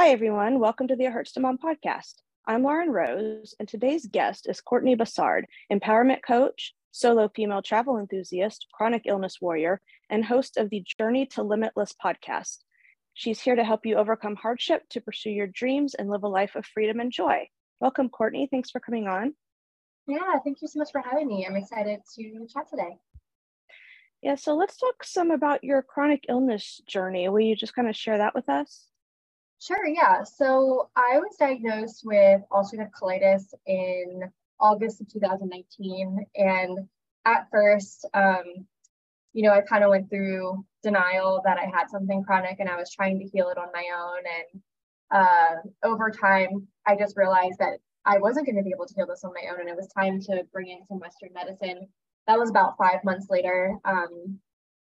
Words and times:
Hi, 0.00 0.12
everyone. 0.12 0.60
Welcome 0.60 0.88
to 0.88 0.96
the 0.96 1.04
It 1.04 1.12
Hurts 1.12 1.32
to 1.32 1.40
Mom 1.40 1.58
podcast. 1.58 2.22
I'm 2.46 2.62
Lauren 2.62 2.88
Rose, 2.90 3.54
and 3.60 3.68
today's 3.68 4.06
guest 4.06 4.48
is 4.48 4.62
Courtney 4.62 4.96
Bussard, 4.96 5.44
empowerment 5.70 6.22
coach, 6.26 6.72
solo 6.90 7.28
female 7.28 7.60
travel 7.60 7.98
enthusiast, 7.98 8.66
chronic 8.72 9.02
illness 9.04 9.42
warrior, 9.42 9.82
and 10.08 10.24
host 10.24 10.56
of 10.56 10.70
the 10.70 10.82
Journey 10.98 11.26
to 11.32 11.42
Limitless 11.42 11.94
podcast. 12.02 12.60
She's 13.12 13.42
here 13.42 13.54
to 13.54 13.62
help 13.62 13.84
you 13.84 13.96
overcome 13.96 14.36
hardship 14.36 14.84
to 14.88 15.02
pursue 15.02 15.28
your 15.28 15.48
dreams 15.48 15.92
and 15.92 16.08
live 16.08 16.22
a 16.22 16.28
life 16.28 16.56
of 16.56 16.64
freedom 16.64 16.98
and 16.98 17.12
joy. 17.12 17.46
Welcome, 17.78 18.08
Courtney. 18.08 18.48
Thanks 18.50 18.70
for 18.70 18.80
coming 18.80 19.06
on. 19.06 19.34
Yeah, 20.06 20.38
thank 20.42 20.62
you 20.62 20.68
so 20.68 20.78
much 20.78 20.92
for 20.92 21.02
having 21.02 21.28
me. 21.28 21.46
I'm 21.46 21.56
excited 21.56 22.00
to 22.16 22.46
chat 22.50 22.70
today. 22.70 22.96
Yeah, 24.22 24.36
so 24.36 24.56
let's 24.56 24.78
talk 24.78 25.04
some 25.04 25.30
about 25.30 25.62
your 25.62 25.82
chronic 25.82 26.24
illness 26.26 26.80
journey. 26.88 27.28
Will 27.28 27.40
you 27.40 27.54
just 27.54 27.74
kind 27.74 27.86
of 27.86 27.94
share 27.94 28.16
that 28.16 28.34
with 28.34 28.48
us? 28.48 28.89
Sure, 29.60 29.86
yeah. 29.86 30.22
So 30.24 30.90
I 30.96 31.18
was 31.18 31.36
diagnosed 31.38 32.02
with 32.04 32.40
ulcerative 32.50 32.90
colitis 32.90 33.52
in 33.66 34.22
August 34.58 35.00
of 35.00 35.12
2019. 35.12 36.24
And 36.34 36.88
at 37.26 37.46
first, 37.50 38.06
um, 38.14 38.66
you 39.32 39.42
know, 39.42 39.52
I 39.52 39.60
kind 39.60 39.84
of 39.84 39.90
went 39.90 40.08
through 40.08 40.64
denial 40.82 41.42
that 41.44 41.58
I 41.58 41.66
had 41.66 41.90
something 41.90 42.24
chronic 42.24 42.58
and 42.58 42.68
I 42.68 42.76
was 42.76 42.90
trying 42.90 43.18
to 43.18 43.26
heal 43.26 43.50
it 43.50 43.58
on 43.58 43.68
my 43.72 43.84
own. 43.96 44.22
And 44.26 44.62
uh, 45.10 45.56
over 45.84 46.10
time, 46.10 46.66
I 46.86 46.96
just 46.96 47.16
realized 47.16 47.58
that 47.58 47.78
I 48.04 48.18
wasn't 48.18 48.46
going 48.46 48.56
to 48.56 48.62
be 48.62 48.72
able 48.74 48.86
to 48.86 48.94
heal 48.94 49.06
this 49.06 49.24
on 49.24 49.32
my 49.34 49.50
own, 49.52 49.60
and 49.60 49.68
it 49.68 49.76
was 49.76 49.88
time 49.88 50.20
to 50.22 50.42
bring 50.52 50.68
in 50.68 50.86
some 50.86 51.00
Western 51.00 51.30
medicine. 51.34 51.86
That 52.26 52.38
was 52.38 52.48
about 52.48 52.78
five 52.78 53.04
months 53.04 53.26
later. 53.28 53.76
Um, 53.84 54.38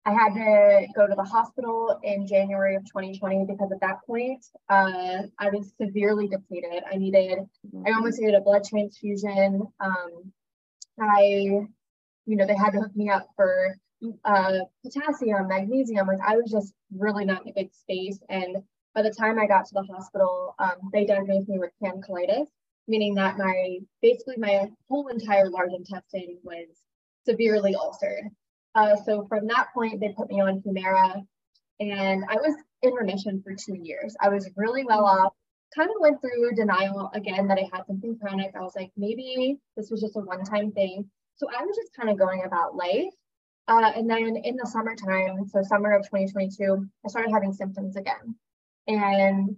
I 0.05 0.13
had 0.13 0.35
to 0.35 0.87
go 0.97 1.07
to 1.07 1.15
the 1.15 1.23
hospital 1.23 2.01
in 2.03 2.27
January 2.27 2.75
of 2.75 2.85
2020 2.87 3.47
because 3.47 3.71
at 3.71 3.81
that 3.81 3.99
point, 4.05 4.45
uh, 4.69 5.23
I 5.39 5.51
was 5.51 5.73
severely 5.81 6.27
depleted. 6.27 6.83
I 6.91 6.97
needed, 6.97 7.39
I 7.87 7.93
almost 7.93 8.19
needed 8.19 8.35
a 8.35 8.41
blood 8.41 8.65
transfusion. 8.65 9.63
Um, 9.79 10.33
I, 11.01 11.23
you 12.27 12.37
know, 12.37 12.47
they 12.47 12.57
had 12.57 12.71
to 12.71 12.81
hook 12.81 12.97
me 12.97 13.11
up 13.11 13.29
for 13.37 13.77
uh, 14.25 14.59
potassium, 14.83 15.47
magnesium. 15.47 16.09
Like 16.09 16.19
I 16.27 16.37
was 16.37 16.51
just 16.51 16.75
really 16.97 17.25
not 17.25 17.43
in 17.43 17.51
a 17.51 17.53
good 17.53 17.73
space. 17.73 18.19
And 18.29 18.57
by 18.95 19.03
the 19.03 19.11
time 19.11 19.39
I 19.39 19.47
got 19.47 19.67
to 19.67 19.75
the 19.75 19.85
hospital, 19.85 20.57
um, 20.59 20.91
they 20.93 21.05
diagnosed 21.05 21.49
me 21.49 21.61
with 21.61 21.71
pancolitis, 21.83 22.49
meaning 22.89 23.15
that 23.15 23.39
my 23.39 23.79
basically 24.03 24.37
my 24.37 24.69
whole 24.89 25.07
entire 25.09 25.49
large 25.49 25.73
intestine 25.73 26.39
was 26.43 26.67
severely 27.25 27.77
ulcered. 27.77 28.25
Uh, 28.75 28.97
so 29.05 29.27
from 29.29 29.47
that 29.49 29.69
point, 29.75 30.01
they 30.01 30.15
put 30.17 30.31
me 30.31 30.41
on 30.41 30.63
Humira, 30.63 31.25
and 31.81 32.25
I 32.29 32.37
was 32.37 32.55
in 32.83 32.95
remission 32.95 33.43
for 33.43 33.55
two 33.55 33.75
years. 33.75 34.17
I 34.21 34.29
was 34.29 34.49
really 34.57 34.85
well 34.85 35.05
off. 35.05 35.35
Kind 35.75 35.91
of 35.91 35.97
went 36.01 36.21
through 36.21 36.53
denial 36.55 37.11
again 37.15 37.49
that 37.49 37.59
I 37.59 37.69
had 37.73 37.87
something 37.87 38.19
chronic. 38.19 38.53
I 38.55 38.61
was 38.61 38.75
like, 38.77 38.91
maybe 38.97 39.59
this 39.77 39.91
was 39.91 40.01
just 40.01 40.17
a 40.17 40.21
one-time 40.21 40.73
thing. 40.73 41.11
So 41.37 41.49
I 41.49 41.65
was 41.65 41.77
just 41.77 41.95
kind 41.95 42.11
of 42.11 42.19
going 42.19 42.43
about 42.45 42.77
life. 42.77 43.13
Uh, 43.69 43.91
and 43.97 44.11
then 44.11 44.37
in 44.37 44.57
the 44.57 44.67
summertime, 44.67 45.47
so 45.49 45.63
summer 45.63 45.93
of 45.93 46.03
2022, 46.03 46.87
I 47.05 47.09
started 47.09 47.33
having 47.33 47.53
symptoms 47.53 47.97
again. 47.97 48.35
And, 48.87 49.57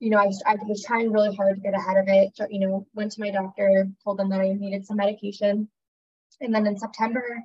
you 0.00 0.10
know, 0.10 0.18
I, 0.18 0.30
I 0.46 0.56
was 0.66 0.84
trying 0.84 1.12
really 1.12 1.34
hard 1.34 1.56
to 1.56 1.60
get 1.62 1.74
ahead 1.74 1.96
of 1.96 2.08
it. 2.08 2.36
So, 2.36 2.46
you 2.50 2.60
know, 2.60 2.86
went 2.94 3.12
to 3.12 3.20
my 3.20 3.30
doctor, 3.30 3.88
told 4.02 4.18
them 4.18 4.28
that 4.30 4.40
I 4.40 4.52
needed 4.52 4.84
some 4.84 4.96
medication. 4.96 5.68
And 6.40 6.54
then 6.54 6.66
in 6.66 6.76
September 6.76 7.42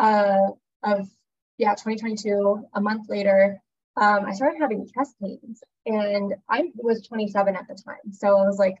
uh, 0.00 0.52
of, 0.82 1.08
yeah, 1.58 1.72
2022, 1.72 2.68
a 2.74 2.80
month 2.80 3.08
later, 3.08 3.60
um, 3.96 4.24
I 4.24 4.32
started 4.32 4.58
having 4.60 4.88
chest 4.96 5.14
pains. 5.22 5.62
And 5.86 6.34
I 6.48 6.72
was 6.76 7.06
27 7.06 7.54
at 7.54 7.68
the 7.68 7.74
time. 7.74 8.12
So 8.12 8.28
I 8.28 8.46
was 8.46 8.58
like, 8.58 8.76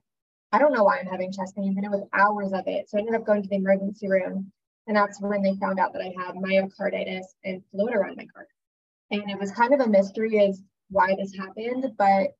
I 0.52 0.58
don't 0.58 0.72
know 0.72 0.84
why 0.84 0.98
I'm 0.98 1.06
having 1.06 1.32
chest 1.32 1.56
pains. 1.56 1.76
And 1.76 1.84
it 1.84 1.90
was 1.90 2.08
hours 2.12 2.52
of 2.52 2.66
it. 2.66 2.88
So 2.88 2.96
I 2.96 3.00
ended 3.00 3.14
up 3.14 3.26
going 3.26 3.42
to 3.42 3.48
the 3.48 3.56
emergency 3.56 4.08
room. 4.08 4.50
And 4.86 4.96
that's 4.96 5.20
when 5.20 5.42
they 5.42 5.54
found 5.56 5.78
out 5.78 5.92
that 5.92 6.02
I 6.02 6.12
had 6.16 6.34
myocarditis 6.36 7.26
and 7.44 7.62
fluid 7.70 7.94
around 7.94 8.16
my 8.16 8.26
heart. 8.34 8.48
And 9.10 9.30
it 9.30 9.38
was 9.38 9.52
kind 9.52 9.74
of 9.74 9.80
a 9.80 9.88
mystery 9.88 10.44
as 10.44 10.62
why 10.88 11.14
this 11.16 11.36
happened, 11.36 11.92
but 11.96 12.30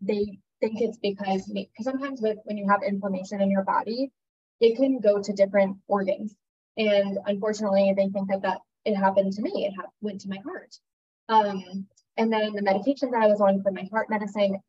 they 0.00 0.38
think 0.60 0.80
it's 0.80 0.98
because 0.98 1.50
because 1.52 1.84
sometimes 1.84 2.20
with 2.20 2.38
when 2.44 2.56
you 2.56 2.68
have 2.68 2.82
inflammation 2.82 3.40
in 3.40 3.50
your 3.50 3.64
body, 3.64 4.10
it 4.60 4.76
can 4.76 5.00
go 5.00 5.20
to 5.20 5.32
different 5.32 5.78
organs. 5.86 6.34
And 6.78 7.18
unfortunately, 7.26 7.92
they 7.96 8.08
think 8.08 8.28
that 8.28 8.42
that 8.42 8.60
it 8.84 8.94
happened 8.94 9.32
to 9.34 9.42
me. 9.42 9.66
It 9.66 9.74
ha- 9.76 9.90
went 10.00 10.20
to 10.22 10.28
my 10.28 10.38
heart. 10.38 10.74
Um, 11.28 11.86
and 12.16 12.32
then 12.32 12.52
the 12.54 12.62
medication 12.62 13.10
that 13.10 13.22
I 13.22 13.26
was 13.26 13.40
on 13.40 13.62
for 13.62 13.70
my 13.70 13.86
heart 13.90 14.08
medicine, 14.08 14.60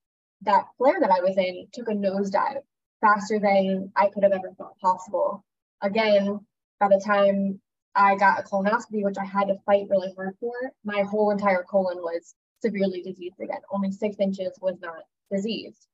that 0.41 0.65
flare 0.77 0.99
that 0.99 1.11
I 1.11 1.21
was 1.21 1.37
in 1.37 1.67
took 1.73 1.87
a 1.87 1.93
nosedive 1.93 2.63
faster 3.01 3.39
than 3.39 3.91
I 3.95 4.09
could 4.09 4.23
have 4.23 4.33
ever 4.33 4.51
thought 4.57 4.77
possible. 4.79 5.45
Again, 5.81 6.39
by 6.79 6.87
the 6.89 7.01
time 7.05 7.61
I 7.95 8.15
got 8.15 8.39
a 8.39 8.43
colonoscopy, 8.43 9.03
which 9.03 9.17
I 9.17 9.25
had 9.25 9.45
to 9.45 9.57
fight 9.65 9.87
really 9.89 10.13
hard 10.15 10.35
for, 10.39 10.53
my 10.83 11.03
whole 11.03 11.31
entire 11.31 11.63
colon 11.63 11.97
was 11.97 12.35
severely 12.61 13.01
diseased 13.01 13.39
again. 13.41 13.61
Only 13.71 13.91
six 13.91 14.17
inches 14.19 14.57
was 14.61 14.75
not 14.81 15.03
diseased. 15.31 15.87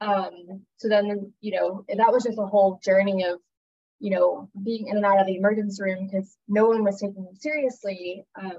Um, 0.00 0.62
so 0.76 0.88
then, 0.88 1.32
you 1.40 1.52
know, 1.52 1.84
that 1.88 2.12
was 2.12 2.24
just 2.24 2.38
a 2.38 2.46
whole 2.46 2.80
journey 2.82 3.24
of, 3.24 3.38
you 4.00 4.10
know, 4.10 4.48
being 4.62 4.88
in 4.88 4.96
and 4.96 5.06
out 5.06 5.20
of 5.20 5.26
the 5.26 5.36
emergency 5.36 5.82
room 5.82 6.06
because 6.06 6.36
no 6.48 6.66
one 6.66 6.82
was 6.82 7.00
taking 7.00 7.22
me 7.22 7.30
seriously. 7.38 8.24
Um, 8.34 8.58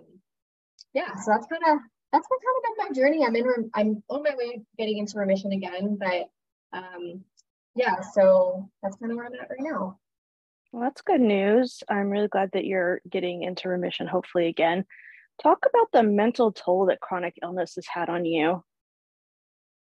yeah, 0.94 1.16
so 1.16 1.31
that's 1.31 1.47
kind 1.47 1.63
of 1.68 1.79
that's 2.13 2.28
what 2.28 2.40
kind 2.41 2.57
of 2.57 2.63
been 2.63 2.88
my 2.88 3.02
journey. 3.02 3.25
I'm 3.25 3.35
in, 3.35 3.72
I'm 3.74 4.03
on 4.09 4.24
my 4.24 4.35
way 4.35 4.62
getting 4.78 4.97
into 4.97 5.18
remission 5.18 5.52
again, 5.52 5.97
but 6.00 6.29
um, 6.78 7.24
yeah, 7.75 8.02
so 8.02 8.69
that's 8.84 8.97
kind 8.97 9.12
of 9.12 9.18
where 9.18 9.25
I'm 9.25 9.34
at 9.34 9.50
right 9.50 9.59
now. 9.59 9.97
Well, 10.72 10.84
that's 10.84 11.02
good 11.02 11.22
news. 11.22 11.84
I'm 11.90 12.09
really 12.09 12.28
glad 12.28 12.52
that 12.53 12.66
you're 12.66 13.02
getting 13.09 13.44
into 13.44 13.69
remission, 13.69 14.08
hopefully 14.08 14.47
again. 14.47 14.85
Talk 15.41 15.66
about 15.68 15.91
the 15.91 16.03
mental 16.03 16.52
toll 16.52 16.85
that 16.85 17.02
chronic 17.02 17.35
illness 17.41 17.75
has 17.75 17.88
had 17.88 18.09
on 18.09 18.25
you. 18.25 18.63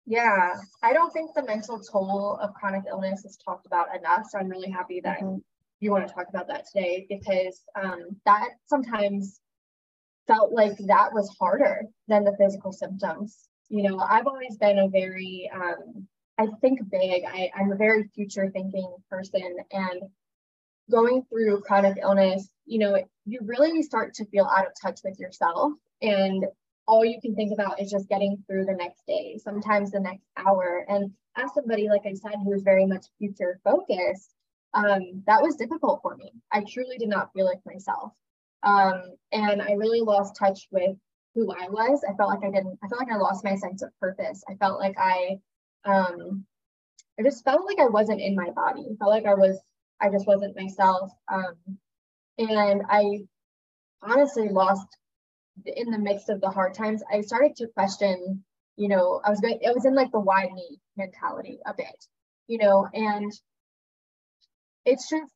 Yeah, 0.05 0.53
I 0.81 0.91
don't 0.91 1.11
think 1.11 1.33
the 1.33 1.43
mental 1.43 1.79
toll 1.79 2.37
of 2.41 2.53
chronic 2.53 2.83
illness 2.89 3.23
is 3.23 3.37
talked 3.37 3.65
about 3.65 3.95
enough. 3.95 4.25
So 4.29 4.37
I'm 4.37 4.49
really 4.49 4.69
happy 4.69 4.99
that 5.01 5.19
mm-hmm. 5.19 5.37
you 5.79 5.91
want 5.91 6.07
to 6.07 6.13
talk 6.13 6.27
about 6.29 6.47
that 6.49 6.65
today 6.67 7.05
because 7.09 7.63
um, 7.81 8.17
that 8.25 8.49
sometimes 8.65 9.39
felt 10.27 10.51
like 10.51 10.77
that 10.87 11.13
was 11.13 11.33
harder 11.39 11.85
than 12.07 12.23
the 12.23 12.35
physical 12.37 12.73
symptoms. 12.73 13.47
You 13.69 13.83
know, 13.83 13.97
I've 13.97 14.27
always 14.27 14.57
been 14.57 14.79
a 14.79 14.89
very, 14.89 15.49
um, 15.53 16.07
I 16.37 16.47
think 16.61 16.79
big, 16.89 17.23
I, 17.25 17.49
I'm 17.55 17.71
a 17.71 17.77
very 17.77 18.09
future 18.13 18.49
thinking 18.49 18.93
person. 19.09 19.57
And 19.71 20.03
going 20.91 21.23
through 21.29 21.61
chronic 21.61 21.97
illness, 22.01 22.49
you 22.65 22.79
know, 22.79 23.01
you 23.25 23.39
really 23.43 23.81
start 23.83 24.15
to 24.15 24.25
feel 24.25 24.45
out 24.45 24.67
of 24.67 24.73
touch 24.81 24.99
with 25.03 25.17
yourself. 25.19 25.71
And 26.01 26.45
all 26.87 27.05
you 27.05 27.19
can 27.21 27.35
think 27.35 27.53
about 27.53 27.81
is 27.81 27.91
just 27.91 28.09
getting 28.09 28.43
through 28.47 28.65
the 28.65 28.73
next 28.73 29.05
day, 29.07 29.37
sometimes 29.43 29.91
the 29.91 29.99
next 29.99 30.25
hour. 30.37 30.85
And 30.87 31.11
as 31.37 31.53
somebody, 31.53 31.87
like 31.89 32.05
I 32.05 32.13
said, 32.13 32.39
who 32.43 32.53
is 32.53 32.63
very 32.63 32.85
much 32.85 33.05
future 33.17 33.59
focused, 33.63 34.33
um, 34.73 35.23
that 35.27 35.41
was 35.41 35.55
difficult 35.55 36.01
for 36.01 36.15
me. 36.15 36.31
I 36.51 36.63
truly 36.67 36.97
did 36.97 37.09
not 37.09 37.31
feel 37.33 37.45
like 37.45 37.59
myself. 37.65 38.11
Um, 38.63 39.15
and 39.31 39.61
I 39.61 39.73
really 39.73 40.01
lost 40.01 40.35
touch 40.35 40.67
with 40.71 40.95
who 41.35 41.51
I 41.51 41.69
was. 41.69 42.03
I 42.07 42.13
felt 42.15 42.29
like 42.29 42.43
I 42.43 42.51
didn't, 42.51 42.77
I 42.83 42.87
felt 42.87 43.01
like 43.01 43.11
I 43.11 43.17
lost 43.17 43.43
my 43.43 43.55
sense 43.55 43.81
of 43.81 43.89
purpose. 43.99 44.43
I 44.49 44.55
felt 44.55 44.79
like 44.79 44.95
I, 44.97 45.37
um, 45.85 46.45
I 47.19 47.23
just 47.23 47.43
felt 47.43 47.65
like 47.65 47.79
I 47.79 47.89
wasn't 47.89 48.21
in 48.21 48.35
my 48.35 48.49
body. 48.51 48.85
I 48.91 48.95
felt 48.97 49.11
like 49.11 49.25
I 49.25 49.35
was 49.35 49.59
I 50.03 50.09
just 50.09 50.27
wasn't 50.27 50.57
myself. 50.57 51.11
Um, 51.31 51.55
and 52.37 52.81
I 52.89 53.23
honestly 54.01 54.49
lost 54.49 54.85
in 55.65 55.91
the 55.91 55.99
midst 55.99 56.29
of 56.29 56.41
the 56.41 56.49
hard 56.49 56.73
times. 56.73 57.03
I 57.11 57.21
started 57.21 57.55
to 57.57 57.67
question, 57.67 58.43
you 58.75 58.87
know, 58.87 59.21
I 59.23 59.29
was 59.29 59.39
going, 59.39 59.59
it 59.61 59.73
was 59.73 59.85
in 59.85 59.95
like 59.95 60.11
the 60.11 60.19
why 60.19 60.49
me 60.53 60.79
mentality 60.97 61.59
a 61.65 61.73
bit, 61.75 62.05
you 62.47 62.57
know, 62.57 62.87
and 62.93 63.31
it's 64.85 65.09
just, 65.09 65.31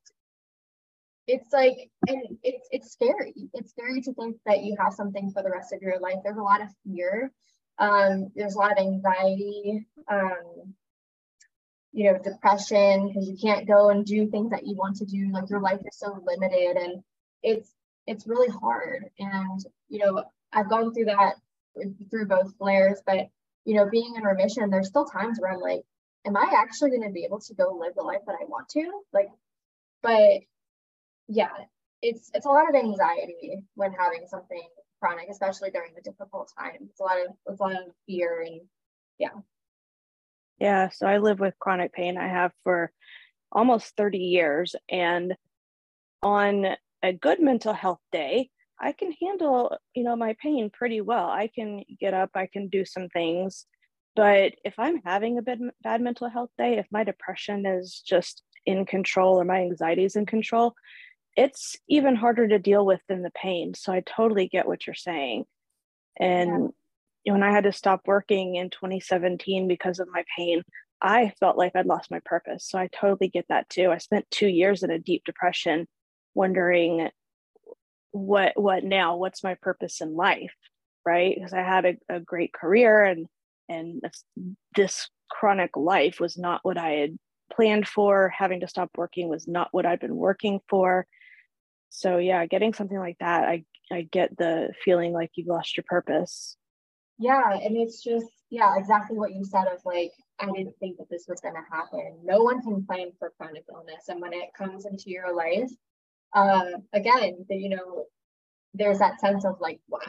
it's 1.28 1.52
like, 1.52 1.90
and 2.08 2.38
it's 2.42 2.68
it's 2.72 2.92
scary. 2.94 3.34
It's 3.54 3.72
scary 3.72 4.02
to 4.02 4.14
think 4.14 4.38
that 4.46 4.64
you 4.64 4.78
have 4.80 4.94
something 4.94 5.30
for 5.32 5.44
the 5.44 5.52
rest 5.52 5.74
of 5.74 5.82
your 5.82 6.00
life. 6.00 6.16
There's 6.24 6.38
a 6.38 6.42
lot 6.42 6.62
of 6.62 6.70
fear. 6.86 7.34
Um, 7.80 8.32
there's 8.34 8.56
a 8.56 8.58
lot 8.58 8.72
of 8.72 8.78
anxiety. 8.78 9.86
Um, 10.10 10.74
you 11.98 12.12
know 12.12 12.20
depression 12.20 13.08
because 13.08 13.28
you 13.28 13.36
can't 13.42 13.68
go 13.68 13.90
and 13.90 14.06
do 14.06 14.30
things 14.30 14.52
that 14.52 14.68
you 14.68 14.76
want 14.76 14.98
to 14.98 15.06
do 15.06 15.32
like 15.32 15.50
your 15.50 15.62
life 15.62 15.80
is 15.80 15.98
so 15.98 16.22
limited 16.26 16.78
and 16.78 17.02
it's 17.42 17.72
it's 18.08 18.28
really 18.28 18.50
hard 18.50 19.06
and 19.20 19.66
you 19.90 20.00
know 20.00 20.24
i've 20.54 20.70
gone 20.70 20.94
through 20.94 21.06
that 21.06 21.36
through 22.10 22.26
both 22.26 22.56
flares 22.58 23.02
but 23.06 23.28
you 23.66 23.76
know 23.76 23.88
being 23.90 24.16
in 24.16 24.24
remission 24.24 24.70
there's 24.70 24.88
still 24.88 25.06
times 25.06 25.38
where 25.40 25.52
i'm 25.52 25.60
like 25.60 25.84
am 26.26 26.36
i 26.36 26.54
actually 26.58 26.90
going 26.90 27.04
to 27.04 27.12
be 27.12 27.26
able 27.26 27.40
to 27.40 27.54
go 27.54 27.78
live 27.80 27.94
the 27.96 28.02
life 28.02 28.22
that 28.26 28.36
i 28.42 28.46
want 28.46 28.68
to 28.70 28.90
like 29.14 29.30
but 30.02 30.40
yeah 31.28 31.52
it's 32.02 32.32
it's 32.34 32.46
a 32.46 32.50
lot 32.50 32.70
of 32.70 32.76
anxiety 32.76 33.60
when 33.76 33.92
having 33.92 34.26
something 34.28 34.64
chronic 35.00 35.28
especially 35.30 35.70
during 35.70 35.94
the 35.94 36.02
difficult 36.02 36.52
times 36.58 36.90
it's 36.90 37.00
a 37.00 37.04
lot 37.04 37.18
of 37.18 37.34
it's 37.46 37.60
a 37.60 37.64
lot 37.64 37.74
of 37.74 37.92
fear 38.08 38.42
and 38.42 38.62
yeah 39.20 39.30
Yeah, 40.60 40.90
so 40.90 41.06
I 41.06 41.20
live 41.20 41.40
with 41.40 41.60
chronic 41.60 41.94
pain. 41.94 42.18
I 42.18 42.28
have 42.28 42.52
for 42.64 42.92
almost 43.52 43.96
30 43.96 44.18
years. 44.18 44.76
And 44.90 45.36
on 46.24 46.66
a 47.04 47.14
good 47.14 47.40
mental 47.42 47.74
health 47.74 48.00
day, 48.12 48.50
I 48.80 48.92
can 48.92 49.12
handle, 49.22 49.78
you 49.94 50.04
know, 50.04 50.16
my 50.16 50.36
pain 50.42 50.70
pretty 50.72 51.02
well. 51.02 51.26
I 51.26 51.50
can 51.54 51.84
get 52.00 52.14
up, 52.14 52.32
I 52.36 52.48
can 52.52 52.68
do 52.68 52.86
some 52.86 53.10
things. 53.10 53.66
But 54.16 54.54
if 54.64 54.76
I'm 54.78 55.02
having 55.04 55.38
a 55.38 55.42
bad, 55.42 55.60
bad 55.84 56.02
mental 56.02 56.30
health 56.30 56.50
day, 56.58 56.78
if 56.78 56.88
my 56.92 57.04
depression 57.04 57.66
is 57.66 58.02
just 58.06 58.44
in 58.66 58.86
control 58.86 59.40
or 59.40 59.46
my 59.46 59.62
anxiety 59.62 60.04
is 60.04 60.16
in 60.16 60.26
control, 60.26 60.74
it's 61.36 61.76
even 61.88 62.16
harder 62.16 62.48
to 62.48 62.58
deal 62.60 62.86
with 62.86 63.00
than 63.08 63.22
the 63.22 63.32
pain. 63.32 63.74
So 63.76 63.94
I 63.94 64.02
totally 64.02 64.48
get 64.48 64.68
what 64.68 64.88
you're 64.88 64.96
saying. 64.96 65.46
And 66.20 66.72
yeah. 67.24 67.34
when 67.34 67.44
I 67.44 67.52
had 67.52 67.66
to 67.66 67.72
stop 67.72 68.02
working 68.06 68.56
in 68.56 68.72
2017 68.72 69.68
because 69.68 70.00
of 70.00 70.08
my 70.12 70.24
pain, 70.36 70.64
I 71.00 71.32
felt 71.40 71.58
like 71.58 71.76
I'd 71.76 71.86
lost 71.86 72.10
my 72.10 72.22
purpose. 72.26 72.68
So 72.68 72.80
I 72.80 72.88
totally 72.88 73.28
get 73.28 73.46
that 73.50 73.70
too. 73.70 73.92
I 73.92 74.00
spent 74.00 74.26
two 74.32 74.48
years 74.48 74.82
in 74.82 74.90
a 74.90 74.98
deep 74.98 75.24
depression, 75.26 75.88
wondering 76.38 77.10
what 78.12 78.54
what 78.56 78.84
now? 78.84 79.18
What's 79.18 79.44
my 79.44 79.56
purpose 79.56 80.02
in 80.02 80.16
life? 80.16 80.54
Right? 81.06 81.36
Because 81.36 81.54
I 81.54 81.62
had 81.62 81.86
a, 81.86 81.98
a 82.10 82.20
great 82.20 82.54
career 82.54 83.04
and 83.04 83.28
and 83.70 84.02
this 84.76 85.10
chronic 85.30 85.76
life 85.76 86.20
was 86.20 86.38
not 86.38 86.62
what 86.64 86.78
I 86.78 86.92
had 86.92 87.18
planned 87.52 87.88
for. 87.88 88.30
Having 88.30 88.62
to 88.62 88.68
stop 88.68 88.92
working 88.96 89.28
was 89.28 89.48
not 89.48 89.70
what 89.72 89.86
I'd 89.86 90.00
been 90.00 90.16
working 90.16 90.60
for. 90.70 91.06
So 91.90 92.18
yeah, 92.18 92.46
getting 92.46 92.74
something 92.74 93.00
like 93.00 93.18
that, 93.20 93.44
I 93.44 93.66
I 93.92 94.08
get 94.10 94.38
the 94.38 94.70
feeling 94.84 95.14
like 95.14 95.32
you've 95.36 95.48
lost 95.48 95.76
your 95.76 95.86
purpose. 95.88 96.58
Yeah, 97.18 97.54
and 97.54 97.76
it's 97.76 98.04
just 98.04 98.28
yeah, 98.50 98.78
exactly 98.78 99.18
what 99.18 99.34
you 99.34 99.44
said 99.44 99.66
of 99.68 99.82
like 99.86 100.12
I 100.40 100.46
didn't 100.46 100.76
think 100.80 100.98
that 100.98 101.10
this 101.10 101.26
was 101.28 101.42
going 101.42 101.56
to 101.56 101.76
happen. 101.76 102.20
No 102.24 102.44
one 102.44 102.62
can 102.62 102.86
plan 102.86 103.12
for 103.18 103.34
chronic 103.38 103.66
illness, 103.74 104.08
and 104.08 104.22
when 104.22 104.34
it 104.34 104.54
comes 104.56 104.86
into 104.86 105.10
your 105.10 105.36
life, 105.36 105.72
uh, 106.34 106.72
again, 106.94 107.46
the, 107.50 107.56
you 107.56 107.70
know, 107.70 108.06
there's 108.74 109.00
that 109.00 109.20
sense 109.20 109.46
of 109.46 109.56
like, 109.60 109.80
why, 109.88 110.06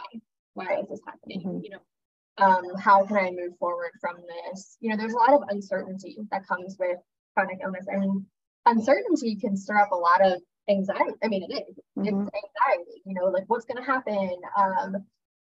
why 0.54 0.78
is 0.80 0.88
this 0.88 1.00
happening? 1.06 1.40
Mm-hmm. 1.40 1.64
You 1.64 1.70
know, 1.70 2.44
um, 2.44 2.64
how 2.78 3.04
can 3.04 3.16
I 3.16 3.30
move 3.30 3.56
forward 3.58 3.90
from 4.00 4.16
this? 4.16 4.76
You 4.80 4.90
know, 4.90 4.96
there's 4.96 5.12
a 5.12 5.16
lot 5.16 5.32
of 5.32 5.42
uncertainty 5.48 6.16
that 6.30 6.46
comes 6.46 6.76
with 6.78 6.98
chronic 7.34 7.58
illness, 7.62 7.86
and 7.88 8.24
uncertainty 8.66 9.36
can 9.36 9.56
stir 9.56 9.78
up 9.78 9.92
a 9.92 9.96
lot 9.96 10.24
of 10.24 10.40
anxiety. 10.68 11.14
I 11.22 11.28
mean, 11.28 11.44
it 11.48 11.54
is. 11.54 11.78
Mm-hmm. 11.98 12.06
It's 12.06 12.14
anxiety. 12.14 13.02
You 13.04 13.14
know, 13.14 13.26
like 13.26 13.44
what's 13.46 13.64
going 13.64 13.82
to 13.82 13.90
happen? 13.90 14.36
Um, 14.56 14.96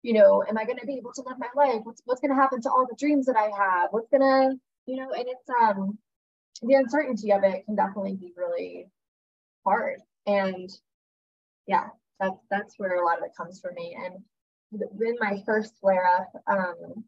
you 0.01 0.13
know, 0.13 0.43
am 0.47 0.57
I 0.57 0.65
going 0.65 0.79
to 0.79 0.85
be 0.85 0.97
able 0.97 1.11
to 1.13 1.23
live 1.23 1.37
my 1.39 1.49
life? 1.55 1.81
What's 1.83 2.01
what's 2.05 2.21
going 2.21 2.31
to 2.31 2.41
happen 2.41 2.61
to 2.61 2.69
all 2.69 2.85
the 2.89 2.95
dreams 2.97 3.25
that 3.25 3.35
I 3.35 3.49
have? 3.57 3.89
What's 3.91 4.09
going 4.09 4.21
to, 4.21 4.55
you 4.85 4.97
know, 4.97 5.11
and 5.11 5.25
it's 5.27 5.49
um, 5.61 5.97
the 6.61 6.75
uncertainty 6.75 7.31
of 7.31 7.43
it 7.43 7.65
can 7.65 7.75
definitely 7.75 8.15
be 8.15 8.33
really 8.37 8.87
hard. 9.65 9.99
And 10.29 10.69
yeah, 11.67 11.87
that's 12.19 12.39
that's 12.49 12.75
where 12.77 13.01
a 13.01 13.05
lot 13.05 13.17
of 13.17 13.23
it 13.23 13.31
comes 13.35 13.59
for 13.59 13.71
me. 13.71 13.97
And 13.99 14.23
in 14.73 15.15
my 15.19 15.41
first 15.45 15.73
flare 15.79 16.05
up, 16.05 16.31
um, 16.47 17.03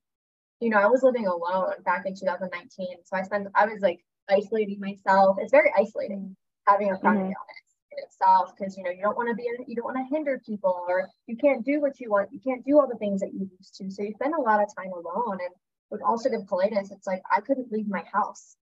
you 0.60 0.70
know, 0.70 0.78
I 0.78 0.88
was 0.88 1.04
living 1.04 1.28
alone 1.28 1.74
back 1.86 2.06
in 2.06 2.16
2019. 2.16 2.88
So 3.04 3.18
I 3.18 3.24
spent, 3.24 3.48
I 3.56 3.66
was 3.66 3.82
like 3.82 4.00
isolating 4.30 4.80
myself. 4.80 5.38
It's 5.40 5.52
very 5.52 5.72
isolating 5.78 6.36
having 6.68 6.92
a 6.92 6.98
chronic 6.98 7.22
mm-hmm. 7.22 7.28
illness 7.28 7.72
in 7.92 8.04
itself 8.04 8.54
because 8.58 8.78
you 8.78 8.84
know 8.84 8.92
you 8.92 9.02
don't 9.02 9.18
want 9.18 9.30
to 9.30 9.36
be 9.36 9.48
in 9.48 9.66
you 9.68 9.76
don't 9.76 9.86
want 9.86 9.98
to 9.98 10.16
hinder 10.16 10.42
people 10.46 10.86
or 10.88 11.10
you 11.28 11.36
can't 11.36 11.66
do 11.66 11.82
what 11.82 12.00
you 12.00 12.10
want 12.10 12.30
you 12.32 12.40
can't 12.40 12.64
do 12.66 12.80
all 12.80 12.88
the 12.88 12.98
things 12.98 13.20
that 13.20 13.34
you 13.34 13.50
used 13.60 13.76
to 13.76 13.90
so 13.90 14.04
you 14.04 14.14
spend 14.14 14.34
a 14.34 14.42
lot 14.42 14.62
of 14.62 14.70
time 14.76 14.92
alone 14.94 15.40
and 15.42 15.54
with 15.90 16.02
ulcerative 16.02 16.46
colitis 16.46 16.92
it's 16.92 17.08
like 17.08 17.22
i 17.36 17.42
couldn't 17.42 17.72
leave 17.72 17.88
my 17.88 18.04
house 18.14 18.56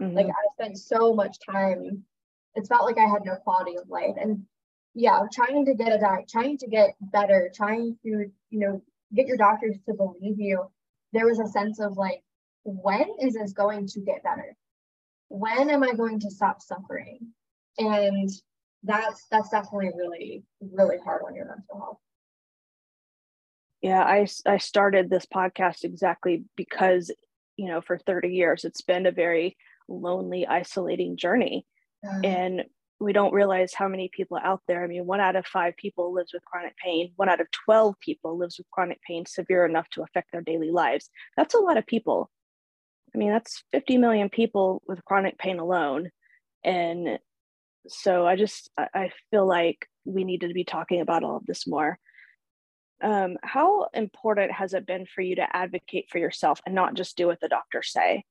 mm-hmm. 0.00 0.14
like 0.14 0.26
i 0.26 0.62
spent 0.62 0.76
so 0.76 1.14
much 1.14 1.36
time 1.50 2.02
it 2.56 2.66
felt 2.66 2.84
like 2.84 2.98
i 2.98 3.08
had 3.08 3.24
no 3.24 3.36
quality 3.36 3.76
of 3.76 3.88
life. 3.88 4.16
And 4.20 4.44
yeah 4.94 5.20
trying 5.32 5.64
to 5.66 5.74
get 5.74 5.92
a 5.92 5.98
diet 5.98 6.28
trying 6.28 6.56
to 6.58 6.66
get 6.66 6.96
better 7.00 7.50
trying 7.54 7.96
to 8.02 8.08
you 8.50 8.58
know 8.58 8.82
get 9.14 9.26
your 9.26 9.36
doctors 9.36 9.76
to 9.86 9.94
believe 9.94 10.40
you 10.40 10.66
there 11.12 11.26
was 11.26 11.38
a 11.38 11.46
sense 11.46 11.80
of 11.80 11.96
like 11.96 12.22
when 12.66 13.06
is 13.20 13.34
this 13.34 13.52
going 13.52 13.86
to 13.86 14.00
get 14.00 14.22
better? 14.22 14.56
When 15.28 15.70
am 15.70 15.82
i 15.82 15.92
going 15.92 16.20
to 16.20 16.30
stop 16.30 16.60
suffering? 16.60 17.28
And 17.78 18.28
that's 18.82 19.26
that's 19.30 19.50
definitely 19.50 19.90
really 19.96 20.44
really 20.60 20.98
hard 21.04 21.22
on 21.26 21.34
your 21.34 21.46
mental 21.46 21.78
health. 21.78 21.98
Yeah 23.82 24.02
i 24.02 24.26
i 24.46 24.58
started 24.58 25.08
this 25.08 25.26
podcast 25.26 25.84
exactly 25.84 26.44
because 26.56 27.10
you 27.56 27.68
know 27.68 27.80
for 27.80 27.98
30 27.98 28.28
years 28.28 28.64
it's 28.64 28.82
been 28.82 29.06
a 29.06 29.12
very 29.12 29.56
lonely 29.88 30.46
isolating 30.46 31.16
journey 31.16 31.66
mm. 32.04 32.24
and 32.24 32.64
we 32.98 33.12
don't 33.12 33.34
realize 33.34 33.74
how 33.74 33.88
many 33.88 34.08
people 34.12 34.38
out 34.42 34.62
there. 34.66 34.82
I 34.82 34.86
mean 34.86 35.06
one 35.06 35.20
out 35.20 35.36
of 35.36 35.46
five 35.46 35.76
people 35.76 36.12
lives 36.14 36.32
with 36.32 36.44
chronic 36.44 36.76
pain. 36.76 37.12
One 37.16 37.28
out 37.28 37.40
of 37.40 37.50
12 37.50 37.94
people 38.00 38.38
lives 38.38 38.58
with 38.58 38.70
chronic 38.70 39.00
pain 39.02 39.26
severe 39.26 39.66
enough 39.66 39.88
to 39.90 40.02
affect 40.02 40.32
their 40.32 40.40
daily 40.40 40.70
lives. 40.70 41.10
That's 41.36 41.54
a 41.54 41.58
lot 41.58 41.76
of 41.76 41.86
people. 41.86 42.30
I 43.14 43.18
mean 43.18 43.30
that's 43.30 43.62
50 43.72 43.98
million 43.98 44.28
people 44.28 44.82
with 44.86 45.04
chronic 45.04 45.38
pain 45.38 45.58
alone. 45.58 46.10
And 46.64 47.18
so 47.88 48.26
i 48.26 48.34
just 48.34 48.68
i 48.76 49.12
feel 49.30 49.46
like 49.46 49.86
we 50.04 50.24
needed 50.24 50.48
to 50.48 50.54
be 50.54 50.64
talking 50.64 51.00
about 51.00 51.22
all 51.22 51.36
of 51.36 51.46
this 51.46 51.66
more. 51.66 51.98
Um, 53.02 53.36
how 53.42 53.88
important 53.92 54.52
has 54.52 54.72
it 54.72 54.86
been 54.86 55.04
for 55.06 55.20
you 55.20 55.36
to 55.36 55.56
advocate 55.56 56.06
for 56.10 56.18
yourself 56.18 56.60
and 56.64 56.74
not 56.74 56.94
just 56.94 57.16
do 57.16 57.26
what 57.26 57.40
the 57.40 57.48
doctors 57.48 57.92
say? 57.92 58.24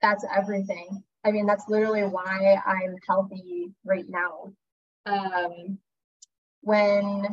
That's 0.00 0.24
everything 0.34 1.02
i 1.24 1.30
mean 1.30 1.46
that's 1.46 1.68
literally 1.68 2.02
why 2.02 2.56
i'm 2.66 2.94
healthy 3.08 3.72
right 3.84 4.06
now 4.08 4.52
um, 5.06 5.78
when 6.62 7.26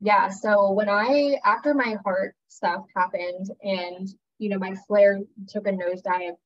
yeah 0.00 0.28
so 0.28 0.72
when 0.72 0.88
i 0.88 1.36
after 1.44 1.74
my 1.74 1.96
heart 2.04 2.34
stuff 2.48 2.84
happened 2.94 3.50
and 3.62 4.08
you 4.38 4.48
know 4.48 4.58
my 4.58 4.74
flare 4.86 5.20
took 5.48 5.66
a 5.66 5.72
nosedive 5.72 6.36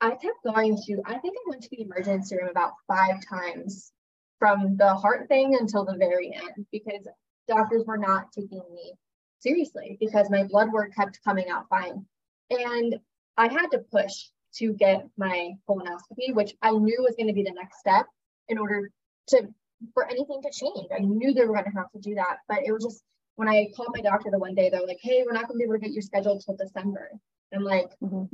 I 0.00 0.10
kept 0.12 0.42
going 0.42 0.78
to, 0.86 1.02
I 1.04 1.18
think 1.18 1.36
I 1.36 1.50
went 1.50 1.62
to 1.62 1.68
the 1.70 1.82
emergency 1.82 2.36
room 2.36 2.48
about 2.48 2.72
five 2.88 3.16
times 3.28 3.92
from 4.38 4.76
the 4.78 4.94
heart 4.94 5.28
thing 5.28 5.56
until 5.60 5.84
the 5.84 5.96
very 5.96 6.34
end 6.34 6.66
because 6.72 7.06
doctors 7.46 7.84
were 7.86 7.98
not 7.98 8.32
taking 8.32 8.62
me 8.74 8.94
seriously 9.40 9.98
because 10.00 10.30
my 10.30 10.44
blood 10.44 10.72
work 10.72 10.94
kept 10.94 11.22
coming 11.22 11.50
out 11.50 11.68
fine. 11.68 12.06
And 12.48 12.98
I 13.36 13.48
had 13.48 13.68
to 13.72 13.78
push 13.78 14.28
to 14.56 14.72
get 14.72 15.06
my 15.16 15.52
colonoscopy, 15.68 16.34
which 16.34 16.54
I 16.62 16.70
knew 16.70 16.96
was 17.00 17.14
going 17.16 17.28
to 17.28 17.32
be 17.32 17.42
the 17.42 17.52
next 17.52 17.78
step 17.78 18.06
in 18.48 18.58
order 18.58 18.90
to 19.28 19.48
for 19.94 20.04
anything 20.06 20.42
to 20.42 20.50
change. 20.50 20.88
I 20.94 21.00
knew 21.00 21.32
they 21.32 21.44
were 21.44 21.54
going 21.54 21.64
to 21.64 21.78
have 21.78 21.90
to 21.92 22.00
do 22.00 22.14
that, 22.16 22.38
but 22.48 22.58
it 22.64 22.72
was 22.72 22.84
just 22.84 23.02
when 23.36 23.48
I 23.48 23.68
called 23.74 23.90
my 23.94 24.02
doctor 24.02 24.30
the 24.30 24.38
one 24.38 24.54
day, 24.54 24.68
they're 24.68 24.86
like, 24.86 24.98
"Hey, 25.02 25.22
we're 25.24 25.32
not 25.32 25.48
going 25.48 25.58
to 25.58 25.58
be 25.58 25.64
able 25.64 25.74
to 25.74 25.80
get 25.80 25.92
you 25.92 26.02
scheduled 26.02 26.42
till 26.44 26.56
December." 26.56 27.10
I'm 27.52 27.64
like, 27.64 27.90
mm-hmm 28.02 28.24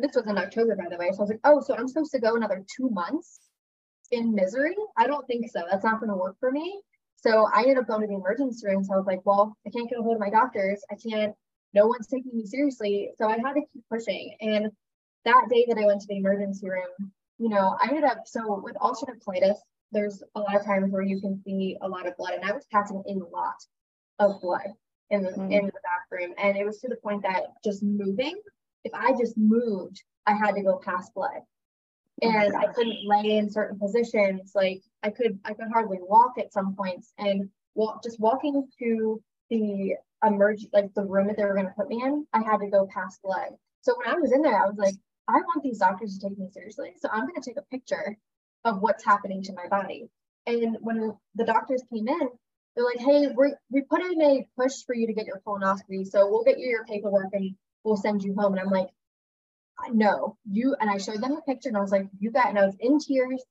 this 0.00 0.14
was 0.14 0.26
in 0.26 0.38
October, 0.38 0.76
by 0.76 0.88
the 0.90 0.96
way. 0.96 1.10
So 1.12 1.18
I 1.18 1.22
was 1.22 1.30
like, 1.30 1.40
oh, 1.44 1.60
so 1.60 1.74
I'm 1.74 1.88
supposed 1.88 2.12
to 2.12 2.20
go 2.20 2.36
another 2.36 2.64
two 2.76 2.90
months 2.90 3.40
in 4.10 4.34
misery? 4.34 4.76
I 4.96 5.06
don't 5.06 5.26
think 5.26 5.50
so. 5.50 5.62
That's 5.70 5.84
not 5.84 6.00
going 6.00 6.10
to 6.10 6.16
work 6.16 6.36
for 6.40 6.50
me. 6.50 6.80
So 7.16 7.48
I 7.54 7.62
ended 7.62 7.78
up 7.78 7.86
going 7.86 8.00
to 8.02 8.06
the 8.06 8.14
emergency 8.14 8.66
room. 8.66 8.82
So 8.82 8.94
I 8.94 8.96
was 8.96 9.06
like, 9.06 9.20
well, 9.24 9.56
I 9.66 9.70
can't 9.70 9.88
get 9.88 9.98
a 9.98 10.02
hold 10.02 10.16
of 10.16 10.20
my 10.20 10.30
doctors. 10.30 10.82
I 10.90 10.96
can't, 10.96 11.34
no 11.74 11.86
one's 11.86 12.06
taking 12.06 12.36
me 12.36 12.46
seriously. 12.46 13.10
So 13.16 13.28
I 13.28 13.38
had 13.38 13.54
to 13.54 13.62
keep 13.72 13.84
pushing. 13.90 14.36
And 14.40 14.70
that 15.24 15.46
day 15.50 15.66
that 15.68 15.78
I 15.78 15.86
went 15.86 16.00
to 16.02 16.06
the 16.08 16.16
emergency 16.16 16.68
room, 16.68 17.12
you 17.38 17.48
know, 17.48 17.76
I 17.82 17.88
ended 17.88 18.04
up, 18.04 18.22
so 18.26 18.60
with 18.62 18.76
ulcerative 18.76 19.22
colitis, 19.26 19.56
there's 19.92 20.22
a 20.34 20.40
lot 20.40 20.56
of 20.56 20.64
times 20.64 20.92
where 20.92 21.02
you 21.02 21.20
can 21.20 21.40
see 21.44 21.76
a 21.82 21.88
lot 21.88 22.06
of 22.06 22.16
blood. 22.16 22.34
And 22.34 22.44
I 22.44 22.52
was 22.52 22.66
passing 22.70 23.02
in 23.06 23.20
a 23.20 23.26
lot 23.26 23.56
of 24.18 24.40
blood 24.40 24.68
in 25.10 25.22
the, 25.22 25.30
mm. 25.30 25.52
in 25.52 25.66
the 25.66 25.72
bathroom. 25.82 26.34
And 26.38 26.56
it 26.56 26.64
was 26.64 26.78
to 26.80 26.88
the 26.88 26.96
point 26.96 27.22
that 27.22 27.44
just 27.64 27.82
moving 27.82 28.40
if 28.84 28.92
I 28.94 29.12
just 29.12 29.36
moved, 29.36 30.02
I 30.26 30.34
had 30.34 30.52
to 30.52 30.62
go 30.62 30.80
past 30.84 31.14
blood. 31.14 31.40
And 32.22 32.54
I 32.54 32.66
couldn't 32.66 32.98
lay 33.04 33.38
in 33.38 33.50
certain 33.50 33.78
positions. 33.78 34.52
Like 34.54 34.82
I 35.02 35.10
could, 35.10 35.38
I 35.44 35.54
could 35.54 35.68
hardly 35.72 35.98
walk 36.00 36.34
at 36.38 36.52
some 36.52 36.76
points. 36.76 37.12
And 37.18 37.48
walk, 37.74 38.02
just 38.02 38.20
walking 38.20 38.68
to 38.78 39.22
the 39.48 39.94
emerge, 40.22 40.66
like 40.72 40.92
the 40.94 41.04
room 41.04 41.28
that 41.28 41.36
they 41.38 41.44
were 41.44 41.54
going 41.54 41.66
to 41.66 41.72
put 41.72 41.88
me 41.88 42.02
in, 42.02 42.26
I 42.32 42.42
had 42.42 42.58
to 42.58 42.68
go 42.68 42.86
past 42.92 43.22
blood. 43.22 43.48
So 43.82 43.94
when 43.96 44.14
I 44.14 44.18
was 44.18 44.32
in 44.32 44.42
there, 44.42 44.62
I 44.62 44.66
was 44.66 44.76
like, 44.76 44.94
I 45.30 45.40
want 45.40 45.62
these 45.62 45.78
doctors 45.78 46.18
to 46.18 46.28
take 46.28 46.38
me 46.38 46.48
seriously. 46.50 46.94
So 46.98 47.08
I'm 47.12 47.26
going 47.26 47.40
to 47.40 47.48
take 47.48 47.58
a 47.58 47.70
picture 47.70 48.16
of 48.64 48.80
what's 48.80 49.04
happening 49.04 49.42
to 49.44 49.52
my 49.52 49.68
body. 49.68 50.08
And 50.46 50.76
when 50.80 51.14
the 51.34 51.44
doctors 51.44 51.82
came 51.92 52.08
in, 52.08 52.28
they're 52.74 52.84
like, 52.84 52.98
hey, 52.98 53.28
we 53.36 53.54
we 53.70 53.82
put 53.82 54.00
in 54.00 54.20
a 54.22 54.46
push 54.58 54.84
for 54.86 54.94
you 54.94 55.06
to 55.06 55.12
get 55.12 55.26
your 55.26 55.40
colonoscopy. 55.46 56.06
So 56.06 56.28
we'll 56.30 56.44
get 56.44 56.58
you 56.58 56.68
your 56.68 56.84
paperwork 56.84 57.32
and 57.32 57.54
we'll 57.84 57.96
send 57.96 58.22
you 58.22 58.34
home. 58.34 58.52
And 58.52 58.60
I'm 58.60 58.70
like, 58.70 58.88
no, 59.92 60.36
you, 60.50 60.76
and 60.80 60.90
I 60.90 60.98
showed 60.98 61.22
them 61.22 61.34
the 61.34 61.42
picture 61.42 61.68
and 61.68 61.76
I 61.76 61.80
was 61.80 61.90
like, 61.90 62.06
you 62.18 62.30
got, 62.30 62.48
and 62.48 62.58
I 62.58 62.66
was 62.66 62.76
in 62.80 62.98
tears. 62.98 63.42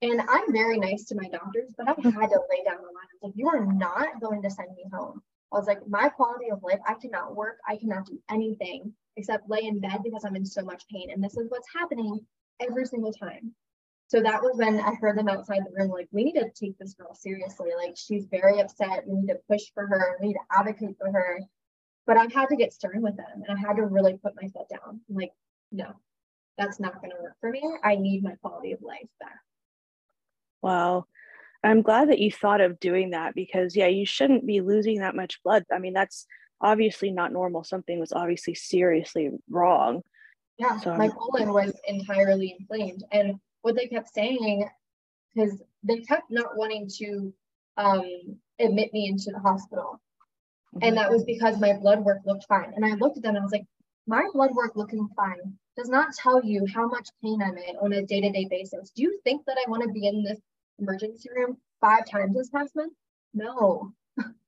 And 0.00 0.20
I'm 0.20 0.52
very 0.52 0.78
nice 0.78 1.06
to 1.06 1.16
my 1.16 1.28
doctors, 1.28 1.74
but 1.76 1.88
I 1.88 1.90
had 1.90 2.30
to 2.30 2.40
lay 2.50 2.62
down 2.64 2.76
the 2.76 2.86
line. 2.86 3.08
I 3.10 3.14
was 3.14 3.22
like, 3.22 3.32
you 3.34 3.48
are 3.48 3.66
not 3.66 4.20
going 4.20 4.42
to 4.42 4.50
send 4.50 4.68
me 4.76 4.84
home. 4.92 5.20
I 5.52 5.58
was 5.58 5.66
like, 5.66 5.80
my 5.88 6.08
quality 6.08 6.50
of 6.52 6.62
life, 6.62 6.78
I 6.86 6.94
cannot 6.94 7.34
work, 7.34 7.58
I 7.66 7.76
cannot 7.76 8.06
do 8.06 8.20
anything 8.30 8.92
except 9.18 9.50
lay 9.50 9.64
in 9.64 9.80
bed 9.80 10.00
because 10.02 10.24
I'm 10.24 10.36
in 10.36 10.46
so 10.46 10.62
much 10.62 10.84
pain. 10.90 11.10
And 11.12 11.22
this 11.22 11.36
is 11.36 11.50
what's 11.50 11.68
happening 11.76 12.20
every 12.60 12.86
single 12.86 13.12
time. 13.12 13.52
So 14.06 14.22
that 14.22 14.40
was 14.40 14.56
when 14.56 14.80
I 14.80 14.94
heard 14.94 15.18
them 15.18 15.28
outside 15.28 15.60
the 15.66 15.76
room, 15.76 15.90
like, 15.90 16.08
we 16.12 16.24
need 16.24 16.40
to 16.40 16.48
take 16.58 16.78
this 16.78 16.94
girl 16.94 17.14
seriously. 17.14 17.68
Like, 17.76 17.94
she's 17.94 18.24
very 18.30 18.60
upset. 18.60 19.04
We 19.06 19.20
need 19.20 19.28
to 19.28 19.38
push 19.50 19.64
for 19.74 19.86
her. 19.86 20.16
We 20.20 20.28
need 20.28 20.34
to 20.34 20.58
advocate 20.58 20.96
for 20.98 21.12
her. 21.12 21.40
But 22.06 22.16
I 22.16 22.26
had 22.32 22.46
to 22.46 22.56
get 22.56 22.72
stern 22.72 23.02
with 23.02 23.18
them 23.18 23.42
and 23.46 23.58
I 23.58 23.60
had 23.60 23.76
to 23.76 23.84
really 23.84 24.16
put 24.16 24.32
my 24.40 24.48
foot 24.48 24.68
down. 24.70 25.00
I'm 25.10 25.14
like, 25.14 25.32
no, 25.70 25.92
that's 26.56 26.80
not 26.80 27.02
going 27.02 27.10
to 27.10 27.22
work 27.22 27.36
for 27.40 27.50
me. 27.50 27.62
I 27.84 27.96
need 27.96 28.22
my 28.22 28.34
quality 28.40 28.72
of 28.72 28.80
life 28.80 29.08
back. 29.20 29.36
Wow. 30.62 31.04
I'm 31.62 31.82
glad 31.82 32.08
that 32.08 32.18
you 32.18 32.32
thought 32.32 32.62
of 32.62 32.80
doing 32.80 33.10
that 33.10 33.34
because, 33.34 33.76
yeah, 33.76 33.88
you 33.88 34.06
shouldn't 34.06 34.46
be 34.46 34.62
losing 34.62 35.00
that 35.00 35.16
much 35.16 35.42
blood. 35.44 35.64
I 35.70 35.80
mean, 35.80 35.92
that's 35.92 36.26
obviously 36.60 37.10
not 37.10 37.32
normal. 37.32 37.64
Something 37.64 37.98
was 37.98 38.12
obviously 38.12 38.54
seriously 38.54 39.30
wrong. 39.48 40.02
Yeah, 40.58 40.78
so 40.78 40.94
my 40.96 41.08
colon 41.08 41.52
was 41.52 41.72
entirely 41.86 42.56
inflamed. 42.58 43.04
And 43.12 43.38
what 43.62 43.76
they 43.76 43.86
kept 43.86 44.12
saying, 44.12 44.68
because 45.34 45.62
they 45.84 45.98
kept 46.00 46.30
not 46.30 46.56
wanting 46.56 46.88
to 46.98 47.32
um, 47.76 48.04
admit 48.58 48.92
me 48.92 49.08
into 49.08 49.30
the 49.30 49.38
hospital. 49.38 50.00
Mm-hmm. 50.74 50.86
And 50.86 50.96
that 50.96 51.10
was 51.10 51.24
because 51.24 51.60
my 51.60 51.74
blood 51.74 52.04
work 52.04 52.18
looked 52.26 52.46
fine. 52.48 52.72
And 52.74 52.84
I 52.84 52.94
looked 52.94 53.16
at 53.16 53.22
them 53.22 53.36
and 53.36 53.38
I 53.38 53.44
was 53.44 53.52
like, 53.52 53.66
my 54.06 54.24
blood 54.32 54.50
work 54.54 54.72
looking 54.74 55.08
fine 55.14 55.56
does 55.76 55.88
not 55.88 56.12
tell 56.14 56.42
you 56.44 56.66
how 56.74 56.88
much 56.88 57.08
pain 57.22 57.40
I'm 57.40 57.56
in 57.56 57.76
on 57.76 57.92
a 57.92 58.04
day 58.04 58.20
to 58.20 58.30
day 58.30 58.48
basis. 58.50 58.90
Do 58.90 59.02
you 59.02 59.20
think 59.22 59.44
that 59.46 59.58
I 59.64 59.70
want 59.70 59.84
to 59.84 59.92
be 59.92 60.08
in 60.08 60.24
this 60.24 60.40
emergency 60.78 61.28
room 61.34 61.56
five 61.80 62.04
times 62.10 62.34
this 62.34 62.50
past 62.50 62.74
month? 62.74 62.94
No. 63.32 63.92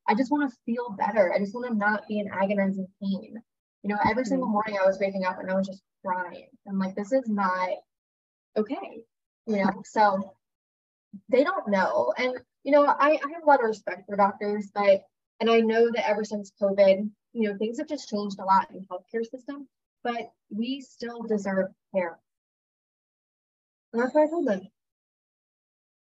I 0.08 0.14
just 0.14 0.30
want 0.30 0.50
to 0.50 0.56
feel 0.66 0.90
better. 0.98 1.32
I 1.32 1.38
just 1.38 1.54
want 1.54 1.68
to 1.68 1.74
not 1.74 2.08
be 2.08 2.18
in 2.18 2.28
agonizing 2.32 2.88
pain. 3.00 3.40
You 3.82 3.88
know, 3.88 3.98
every 4.08 4.24
single 4.24 4.46
mm-hmm. 4.46 4.54
morning 4.54 4.78
I 4.80 4.86
was 4.86 4.98
waking 4.98 5.24
up 5.24 5.38
and 5.38 5.50
I 5.50 5.54
was 5.54 5.68
just 5.68 5.82
crying. 6.04 6.48
I'm 6.68 6.78
like, 6.78 6.94
this 6.94 7.12
is 7.12 7.28
not 7.28 7.70
okay. 8.56 9.04
You 9.46 9.56
know, 9.56 9.70
so 9.84 10.34
they 11.28 11.44
don't 11.44 11.68
know. 11.68 12.12
And, 12.18 12.34
you 12.64 12.72
know, 12.72 12.84
I, 12.84 13.10
I 13.10 13.32
have 13.34 13.42
a 13.44 13.46
lot 13.46 13.60
of 13.60 13.66
respect 13.66 14.06
for 14.06 14.16
doctors, 14.16 14.70
but, 14.74 15.02
and 15.40 15.50
I 15.50 15.60
know 15.60 15.90
that 15.92 16.08
ever 16.08 16.24
since 16.24 16.52
COVID, 16.60 17.08
you 17.32 17.48
know, 17.48 17.56
things 17.56 17.78
have 17.78 17.88
just 17.88 18.08
changed 18.08 18.38
a 18.38 18.44
lot 18.44 18.68
in 18.70 18.76
the 18.76 18.86
healthcare 18.86 19.24
system, 19.24 19.68
but 20.02 20.30
we 20.50 20.80
still 20.80 21.22
deserve 21.22 21.68
care. 21.94 22.18
And 23.92 24.02
that's 24.02 24.14
what 24.14 24.24
I 24.24 24.30
told 24.30 24.46
them. 24.46 24.62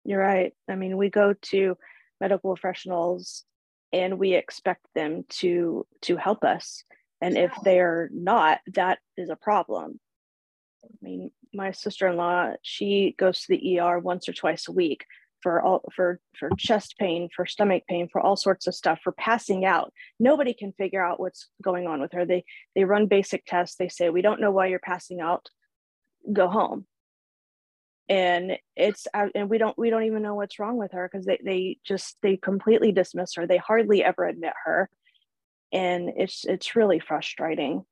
You're 0.05 0.21
right. 0.21 0.55
I 0.69 0.77
mean, 0.77 0.97
we 0.97 1.11
go 1.11 1.35
to 1.51 1.77
medical 2.21 2.55
professionals 2.55 3.45
and 3.93 4.19
we 4.19 4.35
expect 4.35 4.87
them 4.95 5.25
to 5.29 5.87
to 6.03 6.17
help 6.17 6.45
us. 6.45 6.85
And 7.21 7.37
if 7.37 7.53
they're 7.65 8.11
not, 8.13 8.61
that 8.75 8.99
is 9.17 9.31
a 9.31 9.37
problem. 9.37 9.99
I 10.85 10.89
mean, 11.01 11.31
my 11.55 11.73
sister-in-law, 11.73 12.55
she 12.63 13.15
goes 13.19 13.41
to 13.41 13.47
the 13.49 13.81
ER 13.81 13.99
once 13.99 14.29
or 14.29 14.33
twice 14.33 14.69
a 14.69 14.73
week 14.73 15.07
for 15.43 15.63
all 15.63 15.83
for 15.95 16.21
for 16.39 16.51
chest 16.59 16.97
pain, 16.99 17.29
for 17.35 17.47
stomach 17.47 17.85
pain, 17.89 18.09
for 18.11 18.21
all 18.21 18.37
sorts 18.37 18.67
of 18.67 18.75
stuff, 18.75 19.01
for 19.03 19.13
passing 19.13 19.65
out. 19.65 19.93
Nobody 20.19 20.53
can 20.53 20.73
figure 20.73 21.05
out 21.05 21.21
what's 21.21 21.49
going 21.63 21.87
on 21.87 22.01
with 22.01 22.13
her. 22.13 22.27
They 22.27 22.45
they 22.75 22.85
run 22.85 23.07
basic 23.07 23.45
tests. 23.47 23.77
They 23.77 23.89
say, 23.89 24.11
"We 24.11 24.23
don't 24.23 24.41
know 24.41 24.51
why 24.51 24.67
you're 24.67 24.79
passing 24.79 25.21
out. 25.21 25.49
Go 26.33 26.49
home." 26.49 26.87
And 28.09 28.53
it's 28.77 29.07
uh, 29.13 29.27
and 29.35 29.51
we 29.51 29.59
don't 29.59 29.77
we 29.77 29.91
don't 29.91 30.05
even 30.05 30.23
know 30.23 30.35
what's 30.35 30.59
wrong 30.59 30.77
with 30.77 30.93
her 30.93 31.09
because 31.11 31.27
they, 31.27 31.41
they 31.45 31.79
just 31.85 32.17
they 32.23 32.37
completely 32.37 32.93
dismiss 32.93 33.35
her. 33.35 33.47
They 33.47 33.57
hardly 33.57 34.05
ever 34.05 34.25
admit 34.25 34.53
her. 34.65 34.89
And 35.73 36.13
it's 36.17 36.45
it's 36.45 36.77
really 36.77 37.01
frustrating. 37.01 37.85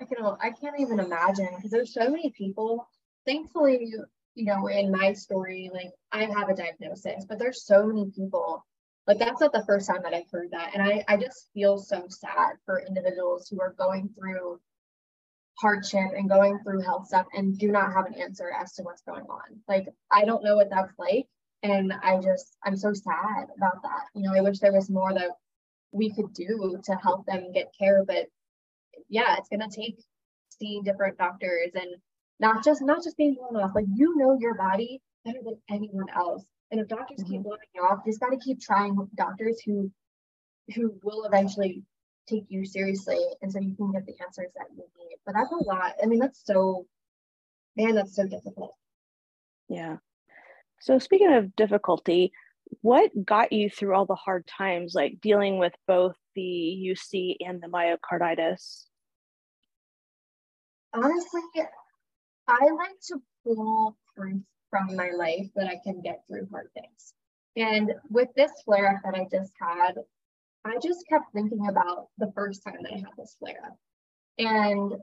I 0.00 0.04
can 0.04 0.24
i 0.42 0.50
can't 0.50 0.78
even 0.78 1.00
imagine 1.00 1.48
because 1.56 1.70
there's 1.70 1.94
so 1.94 2.10
many 2.10 2.30
people 2.36 2.86
thankfully 3.24 3.94
you 4.34 4.44
know 4.44 4.66
in 4.66 4.90
my 4.90 5.14
story 5.14 5.70
like 5.72 5.90
i 6.12 6.24
have 6.24 6.50
a 6.50 6.54
diagnosis 6.54 7.24
but 7.26 7.38
there's 7.38 7.64
so 7.64 7.86
many 7.86 8.10
people 8.10 8.64
like 9.06 9.18
that's 9.18 9.40
not 9.40 9.52
the 9.52 9.64
first 9.64 9.88
time 9.88 10.02
that 10.02 10.12
i've 10.12 10.30
heard 10.30 10.50
that. 10.50 10.72
And 10.74 10.82
i 10.82 11.02
i 11.08 11.16
just 11.16 11.48
feel 11.54 11.78
so 11.78 12.04
sad 12.08 12.56
for 12.66 12.84
individuals 12.86 13.48
who 13.48 13.60
are 13.60 13.72
going 13.78 14.10
through 14.18 14.60
hardship 15.58 16.10
and 16.16 16.28
going 16.28 16.58
through 16.60 16.82
health 16.82 17.06
stuff 17.06 17.26
and 17.34 17.58
do 17.58 17.70
not 17.70 17.92
have 17.92 18.06
an 18.06 18.14
answer 18.14 18.50
as 18.60 18.72
to 18.74 18.82
what's 18.82 19.02
going 19.02 19.24
on. 19.24 19.60
Like, 19.68 19.88
I 20.10 20.24
don't 20.24 20.44
know 20.44 20.56
what 20.56 20.70
that's 20.70 20.92
like. 20.98 21.26
And 21.62 21.92
I 21.92 22.20
just, 22.20 22.56
I'm 22.64 22.76
so 22.76 22.92
sad 22.92 23.48
about 23.56 23.82
that. 23.82 24.04
You 24.14 24.22
know, 24.22 24.34
I 24.34 24.42
wish 24.42 24.58
there 24.58 24.72
was 24.72 24.90
more 24.90 25.12
that 25.14 25.30
we 25.92 26.12
could 26.12 26.32
do 26.34 26.78
to 26.84 26.94
help 26.96 27.26
them 27.26 27.52
get 27.52 27.74
care. 27.78 28.04
But 28.06 28.26
yeah, 29.08 29.36
it's 29.38 29.48
going 29.48 29.68
to 29.68 29.74
take 29.74 29.96
seeing 30.50 30.82
different 30.82 31.18
doctors 31.18 31.70
and 31.74 31.96
not 32.38 32.62
just, 32.62 32.82
not 32.82 33.02
just 33.02 33.16
being 33.16 33.34
blown 33.34 33.62
off. 33.62 33.74
Like, 33.74 33.86
you 33.94 34.16
know 34.16 34.36
your 34.38 34.54
body 34.54 35.00
better 35.24 35.40
than 35.42 35.58
anyone 35.70 36.06
else. 36.14 36.44
And 36.70 36.80
if 36.80 36.88
doctors 36.88 37.20
mm-hmm. 37.20 37.32
keep 37.32 37.42
blowing 37.42 37.58
you 37.74 37.82
off, 37.82 38.00
you 38.04 38.12
just 38.12 38.20
got 38.20 38.30
to 38.30 38.38
keep 38.38 38.60
trying 38.60 38.94
with 38.94 39.14
doctors 39.16 39.60
who, 39.64 39.90
who 40.74 40.94
will 41.02 41.24
eventually 41.24 41.82
take 42.26 42.46
you 42.48 42.64
seriously 42.64 43.18
and 43.42 43.52
so 43.52 43.60
you 43.60 43.74
can 43.74 43.92
get 43.92 44.06
the 44.06 44.14
answers 44.22 44.50
that 44.56 44.66
you 44.76 44.84
need. 44.98 45.16
But 45.24 45.34
that's 45.34 45.52
a 45.52 45.64
lot. 45.64 45.92
I 46.02 46.06
mean, 46.06 46.18
that's 46.18 46.44
so, 46.44 46.86
man, 47.76 47.94
that's 47.94 48.14
so 48.14 48.26
difficult. 48.26 48.74
Yeah. 49.68 49.96
So, 50.80 50.98
speaking 50.98 51.32
of 51.32 51.56
difficulty, 51.56 52.32
what 52.82 53.10
got 53.24 53.52
you 53.52 53.70
through 53.70 53.94
all 53.94 54.06
the 54.06 54.14
hard 54.14 54.46
times, 54.46 54.94
like 54.94 55.20
dealing 55.20 55.58
with 55.58 55.72
both 55.86 56.16
the 56.34 56.94
UC 56.94 57.36
and 57.40 57.60
the 57.60 57.68
myocarditis? 57.68 58.84
Honestly, 60.92 61.40
I 62.48 62.68
like 62.76 62.98
to 63.08 63.20
pull 63.44 63.96
proof 64.16 64.42
from 64.70 64.96
my 64.96 65.10
life 65.16 65.48
that 65.54 65.68
I 65.68 65.80
can 65.84 66.00
get 66.00 66.22
through 66.28 66.48
hard 66.50 66.68
things. 66.74 67.14
And 67.56 67.92
with 68.10 68.28
this 68.36 68.50
flare 68.64 68.88
up 68.88 69.02
that 69.04 69.18
I 69.18 69.26
just 69.30 69.52
had, 69.60 69.94
I 70.66 70.78
just 70.82 71.06
kept 71.08 71.32
thinking 71.32 71.68
about 71.68 72.08
the 72.18 72.32
first 72.34 72.62
time 72.64 72.78
that 72.82 72.92
I 72.92 72.96
had 72.96 73.10
this 73.16 73.36
flare 73.38 73.60
up. 73.64 73.76
And 74.38 74.94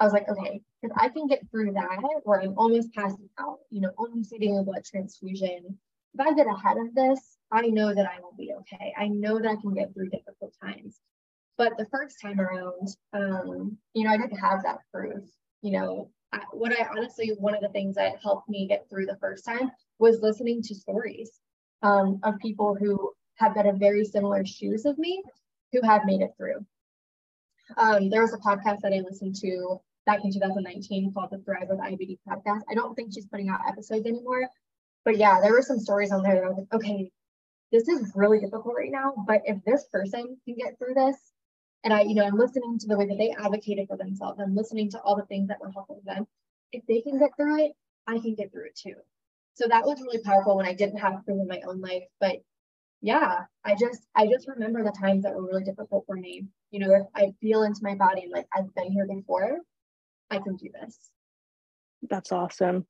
I 0.00 0.04
was 0.04 0.12
like, 0.12 0.28
okay, 0.28 0.60
if 0.82 0.90
I 0.96 1.08
can 1.08 1.26
get 1.26 1.48
through 1.50 1.72
that 1.72 2.00
where 2.24 2.40
I'm 2.40 2.58
almost 2.58 2.92
passing 2.94 3.28
out, 3.38 3.58
you 3.70 3.80
know, 3.80 3.90
almost 3.96 4.32
needing 4.32 4.58
a 4.58 4.62
blood 4.62 4.84
transfusion, 4.84 5.78
if 6.14 6.20
I 6.20 6.34
get 6.34 6.46
ahead 6.46 6.76
of 6.76 6.94
this, 6.94 7.38
I 7.50 7.62
know 7.62 7.94
that 7.94 8.06
I 8.06 8.20
will 8.20 8.34
be 8.36 8.52
okay. 8.60 8.92
I 8.96 9.08
know 9.08 9.38
that 9.38 9.48
I 9.48 9.56
can 9.56 9.74
get 9.74 9.94
through 9.94 10.10
difficult 10.10 10.54
times. 10.62 11.00
But 11.56 11.76
the 11.78 11.86
first 11.86 12.20
time 12.20 12.40
around, 12.40 12.88
um, 13.12 13.78
you 13.94 14.04
know, 14.04 14.10
I 14.10 14.16
didn't 14.16 14.38
have 14.38 14.62
that 14.64 14.78
proof. 14.92 15.24
You 15.62 15.72
know, 15.72 16.10
I, 16.32 16.40
what 16.52 16.72
I 16.72 16.86
honestly, 16.90 17.32
one 17.38 17.54
of 17.54 17.62
the 17.62 17.68
things 17.68 17.94
that 17.94 18.16
helped 18.22 18.48
me 18.48 18.66
get 18.66 18.88
through 18.90 19.06
the 19.06 19.18
first 19.20 19.44
time 19.44 19.70
was 19.98 20.20
listening 20.20 20.62
to 20.62 20.74
stories 20.74 21.30
um, 21.82 22.18
of 22.24 22.38
people 22.40 22.74
who 22.74 23.12
have 23.36 23.54
been 23.54 23.66
in 23.66 23.78
very 23.78 24.04
similar 24.04 24.44
shoes 24.44 24.84
of 24.84 24.98
me 24.98 25.22
who 25.72 25.80
have 25.82 26.04
made 26.04 26.20
it 26.20 26.34
through. 26.36 26.64
Um, 27.76 28.10
there 28.10 28.22
was 28.22 28.34
a 28.34 28.38
podcast 28.38 28.80
that 28.80 28.92
I 28.92 29.00
listened 29.00 29.36
to 29.36 29.80
back 30.06 30.24
in 30.24 30.32
2019 30.32 31.12
called 31.12 31.30
the 31.30 31.38
Thrive 31.38 31.68
with 31.68 31.78
IBD 31.78 32.18
podcast. 32.28 32.60
I 32.70 32.74
don't 32.74 32.94
think 32.94 33.12
she's 33.12 33.26
putting 33.26 33.48
out 33.48 33.60
episodes 33.66 34.06
anymore, 34.06 34.48
but 35.04 35.16
yeah, 35.16 35.40
there 35.40 35.52
were 35.52 35.62
some 35.62 35.80
stories 35.80 36.12
on 36.12 36.22
there 36.22 36.34
that 36.34 36.44
I 36.44 36.48
was 36.48 36.58
like, 36.58 36.74
okay, 36.74 37.10
this 37.72 37.88
is 37.88 38.12
really 38.14 38.38
difficult 38.38 38.74
right 38.76 38.92
now, 38.92 39.14
but 39.26 39.42
if 39.44 39.64
this 39.64 39.86
person 39.90 40.36
can 40.44 40.54
get 40.56 40.78
through 40.78 40.94
this, 40.94 41.16
and 41.82 41.92
I, 41.92 42.02
you 42.02 42.14
know, 42.14 42.24
I'm 42.24 42.38
listening 42.38 42.78
to 42.78 42.86
the 42.86 42.96
way 42.96 43.06
that 43.06 43.18
they 43.18 43.34
advocated 43.38 43.88
for 43.88 43.96
themselves, 43.96 44.40
I'm 44.40 44.54
listening 44.54 44.90
to 44.90 45.00
all 45.00 45.16
the 45.16 45.26
things 45.26 45.48
that 45.48 45.60
were 45.60 45.70
helping 45.70 46.00
them. 46.04 46.26
If 46.72 46.84
they 46.86 47.00
can 47.00 47.18
get 47.18 47.30
through 47.36 47.64
it, 47.64 47.72
I 48.06 48.18
can 48.18 48.34
get 48.34 48.52
through 48.52 48.66
it 48.66 48.76
too. 48.76 48.94
So 49.54 49.66
that 49.68 49.84
was 49.84 50.00
really 50.00 50.22
powerful 50.22 50.56
when 50.56 50.66
I 50.66 50.74
didn't 50.74 50.98
have 50.98 51.24
proof 51.24 51.40
in 51.40 51.46
my 51.46 51.60
own 51.66 51.80
life, 51.80 52.04
but 52.20 52.36
yeah, 53.04 53.40
I 53.66 53.74
just 53.78 54.00
I 54.14 54.26
just 54.26 54.48
remember 54.48 54.82
the 54.82 54.90
times 54.98 55.24
that 55.24 55.34
were 55.34 55.44
really 55.44 55.62
difficult 55.62 56.04
for 56.06 56.16
me. 56.16 56.46
You 56.70 56.80
know, 56.80 56.94
if 56.94 57.02
I 57.14 57.34
feel 57.38 57.62
into 57.62 57.80
my 57.82 57.94
body 57.94 58.22
and 58.22 58.32
like 58.32 58.46
I've 58.56 58.74
been 58.74 58.90
here 58.90 59.06
before, 59.06 59.58
I 60.30 60.38
can 60.38 60.56
do 60.56 60.70
this. 60.72 61.10
That's 62.08 62.32
awesome. 62.32 62.86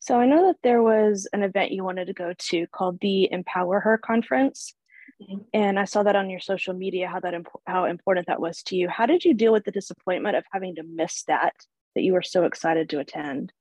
So 0.00 0.18
I 0.18 0.26
know 0.26 0.48
that 0.48 0.56
there 0.64 0.82
was 0.82 1.28
an 1.32 1.44
event 1.44 1.70
you 1.70 1.84
wanted 1.84 2.06
to 2.06 2.12
go 2.12 2.32
to 2.36 2.66
called 2.66 2.98
the 3.00 3.30
Empower 3.30 3.78
Her 3.78 3.98
conference. 3.98 4.74
Mm-hmm. 5.22 5.42
And 5.54 5.78
I 5.78 5.84
saw 5.84 6.02
that 6.02 6.16
on 6.16 6.28
your 6.28 6.40
social 6.40 6.74
media 6.74 7.06
how 7.06 7.20
that 7.20 7.34
imp- 7.34 7.60
how 7.68 7.84
important 7.84 8.26
that 8.26 8.40
was 8.40 8.64
to 8.64 8.76
you. 8.76 8.88
How 8.88 9.06
did 9.06 9.24
you 9.24 9.32
deal 9.32 9.52
with 9.52 9.64
the 9.64 9.70
disappointment 9.70 10.34
of 10.34 10.44
having 10.50 10.74
to 10.74 10.82
miss 10.82 11.22
that 11.28 11.54
that 11.94 12.02
you 12.02 12.14
were 12.14 12.22
so 12.22 12.46
excited 12.46 12.90
to 12.90 12.98
attend? 12.98 13.52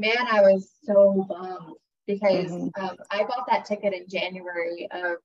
Man, 0.00 0.26
I 0.28 0.40
was 0.40 0.68
so 0.82 1.24
bummed 1.28 1.76
because 2.14 2.50
mm-hmm. 2.50 2.84
um, 2.84 2.96
I 3.10 3.24
bought 3.24 3.46
that 3.48 3.64
ticket 3.64 3.94
in 3.94 4.06
January 4.08 4.88
of 4.92 5.16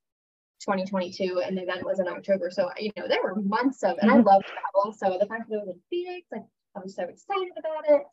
2022 0.61 1.41
and 1.45 1.57
the 1.57 1.63
event 1.63 1.85
was 1.85 1.99
in 1.99 2.07
October. 2.07 2.49
So, 2.51 2.69
you 2.77 2.91
know, 2.97 3.07
there 3.07 3.21
were 3.23 3.35
months 3.35 3.83
of, 3.83 3.97
and 4.01 4.09
I 4.09 4.15
mm-hmm. 4.15 4.27
love 4.27 4.43
travel. 4.43 4.93
So 4.97 5.17
the 5.19 5.27
fact 5.27 5.49
that 5.49 5.55
it 5.55 5.59
was 5.65 5.75
in 5.75 5.81
Phoenix, 5.89 6.27
like, 6.31 6.43
I 6.75 6.79
was 6.79 6.95
so 6.95 7.03
excited 7.03 7.53
about 7.57 7.85
it. 7.87 8.03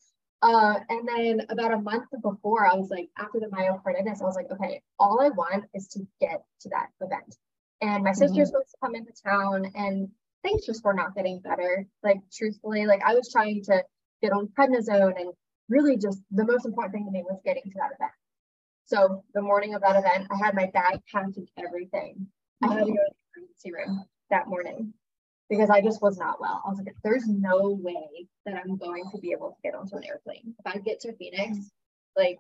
Uh, 0.43 0.81
and 0.89 1.07
then 1.07 1.47
about 1.51 1.73
a 1.73 1.79
month 1.79 2.07
before, 2.23 2.67
I 2.67 2.75
was 2.75 2.91
like, 2.91 3.09
after 3.17 3.39
the 3.39 3.47
myocarditis, 3.47 4.21
I 4.21 4.25
was 4.25 4.35
like, 4.35 4.51
okay, 4.51 4.83
all 4.99 5.21
I 5.21 5.29
want 5.29 5.65
is 5.73 5.87
to 5.89 6.01
get 6.21 6.43
to 6.63 6.69
that 6.71 6.89
event. 7.01 7.37
And 7.81 8.03
my 8.03 8.13
sister's 8.13 8.31
mm-hmm. 8.31 8.47
supposed 8.47 8.71
to 8.71 8.77
come 8.83 8.95
into 8.97 9.13
town, 9.25 9.71
and 9.75 10.09
things 10.43 10.67
just 10.67 10.85
were 10.85 10.95
not 10.95 11.15
getting 11.15 11.41
better. 11.41 11.87
Like 12.03 12.19
truthfully, 12.33 12.87
like 12.87 13.03
I 13.07 13.15
was 13.15 13.31
trying 13.31 13.63
to 13.65 13.85
get 14.21 14.33
on 14.33 14.49
prednisone 14.49 15.21
and 15.21 15.33
really 15.69 15.97
just 15.97 16.21
the 16.31 16.45
most 16.45 16.67
important 16.67 16.95
thing 16.95 17.07
to 17.07 17.11
me 17.11 17.25
was 17.25 17.41
getting 17.45 17.63
to 17.65 17.79
that 17.79 17.95
event. 17.97 18.13
So 18.93 19.25
the 19.33 19.41
morning 19.41 19.73
of 19.75 19.81
that 19.81 19.97
event, 19.97 20.29
I 20.31 20.37
had 20.37 20.55
my 20.55 20.67
bag 20.67 21.01
packed 21.11 21.39
and 21.39 21.49
everything. 21.57 22.27
I 22.63 22.75
had 22.75 22.85
to 22.85 22.91
go 22.91 22.93
to 22.93 23.15
the 23.35 23.41
emergency 23.41 23.73
room 23.73 24.05
that 24.29 24.49
morning 24.49 24.93
because 25.49 25.71
I 25.71 25.81
just 25.81 26.03
was 26.03 26.19
not 26.19 26.43
well. 26.43 26.63
I 26.67 26.69
was 26.69 26.77
like, 26.77 26.95
there's 27.03 27.27
no 27.27 27.79
way 27.81 28.29
that 28.45 28.55
I'm 28.55 28.77
going 28.77 29.05
to 29.11 29.19
be 29.19 29.33
able 29.33 29.49
to 29.49 29.57
get 29.63 29.75
onto 29.75 29.97
an 29.97 30.05
airplane. 30.05 30.55
If 30.59 30.67
I 30.67 30.77
get 30.77 31.01
to 31.01 31.17
Phoenix, 31.17 31.71
like 32.19 32.39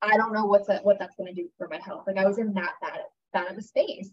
I 0.00 0.16
don't 0.16 0.32
know 0.32 0.46
what's 0.46 0.68
what 0.84 0.98
that's 0.98 1.16
going 1.16 1.34
to 1.34 1.42
do 1.42 1.50
for 1.58 1.68
my 1.68 1.78
health. 1.84 2.04
Like 2.06 2.16
I 2.16 2.24
was 2.24 2.38
in 2.38 2.54
that 2.54 2.72
bad, 2.80 3.00
bad 3.34 3.52
of 3.52 3.58
a 3.58 3.62
space. 3.62 4.08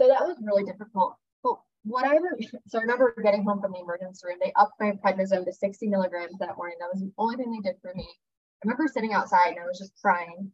So 0.00 0.08
that 0.08 0.26
was 0.26 0.36
really 0.42 0.64
difficult. 0.64 1.14
But 1.44 1.58
what 1.84 2.06
I 2.06 2.16
remember, 2.16 2.38
so 2.66 2.78
I 2.78 2.82
remember 2.82 3.14
getting 3.22 3.44
home 3.44 3.60
from 3.60 3.70
the 3.70 3.78
emergency 3.78 4.26
room, 4.26 4.38
they 4.42 4.52
upped 4.56 4.80
my 4.80 4.90
prednisone 5.04 5.44
to 5.44 5.52
60 5.52 5.86
milligrams 5.86 6.38
that 6.40 6.56
morning. 6.56 6.78
That 6.80 6.90
was 6.92 7.02
the 7.02 7.12
only 7.18 7.36
thing 7.36 7.52
they 7.52 7.70
did 7.70 7.80
for 7.80 7.94
me. 7.94 8.08
I 8.08 8.66
remember 8.66 8.88
sitting 8.92 9.12
outside 9.12 9.50
and 9.50 9.60
I 9.60 9.64
was 9.64 9.78
just 9.78 9.92
crying. 10.02 10.50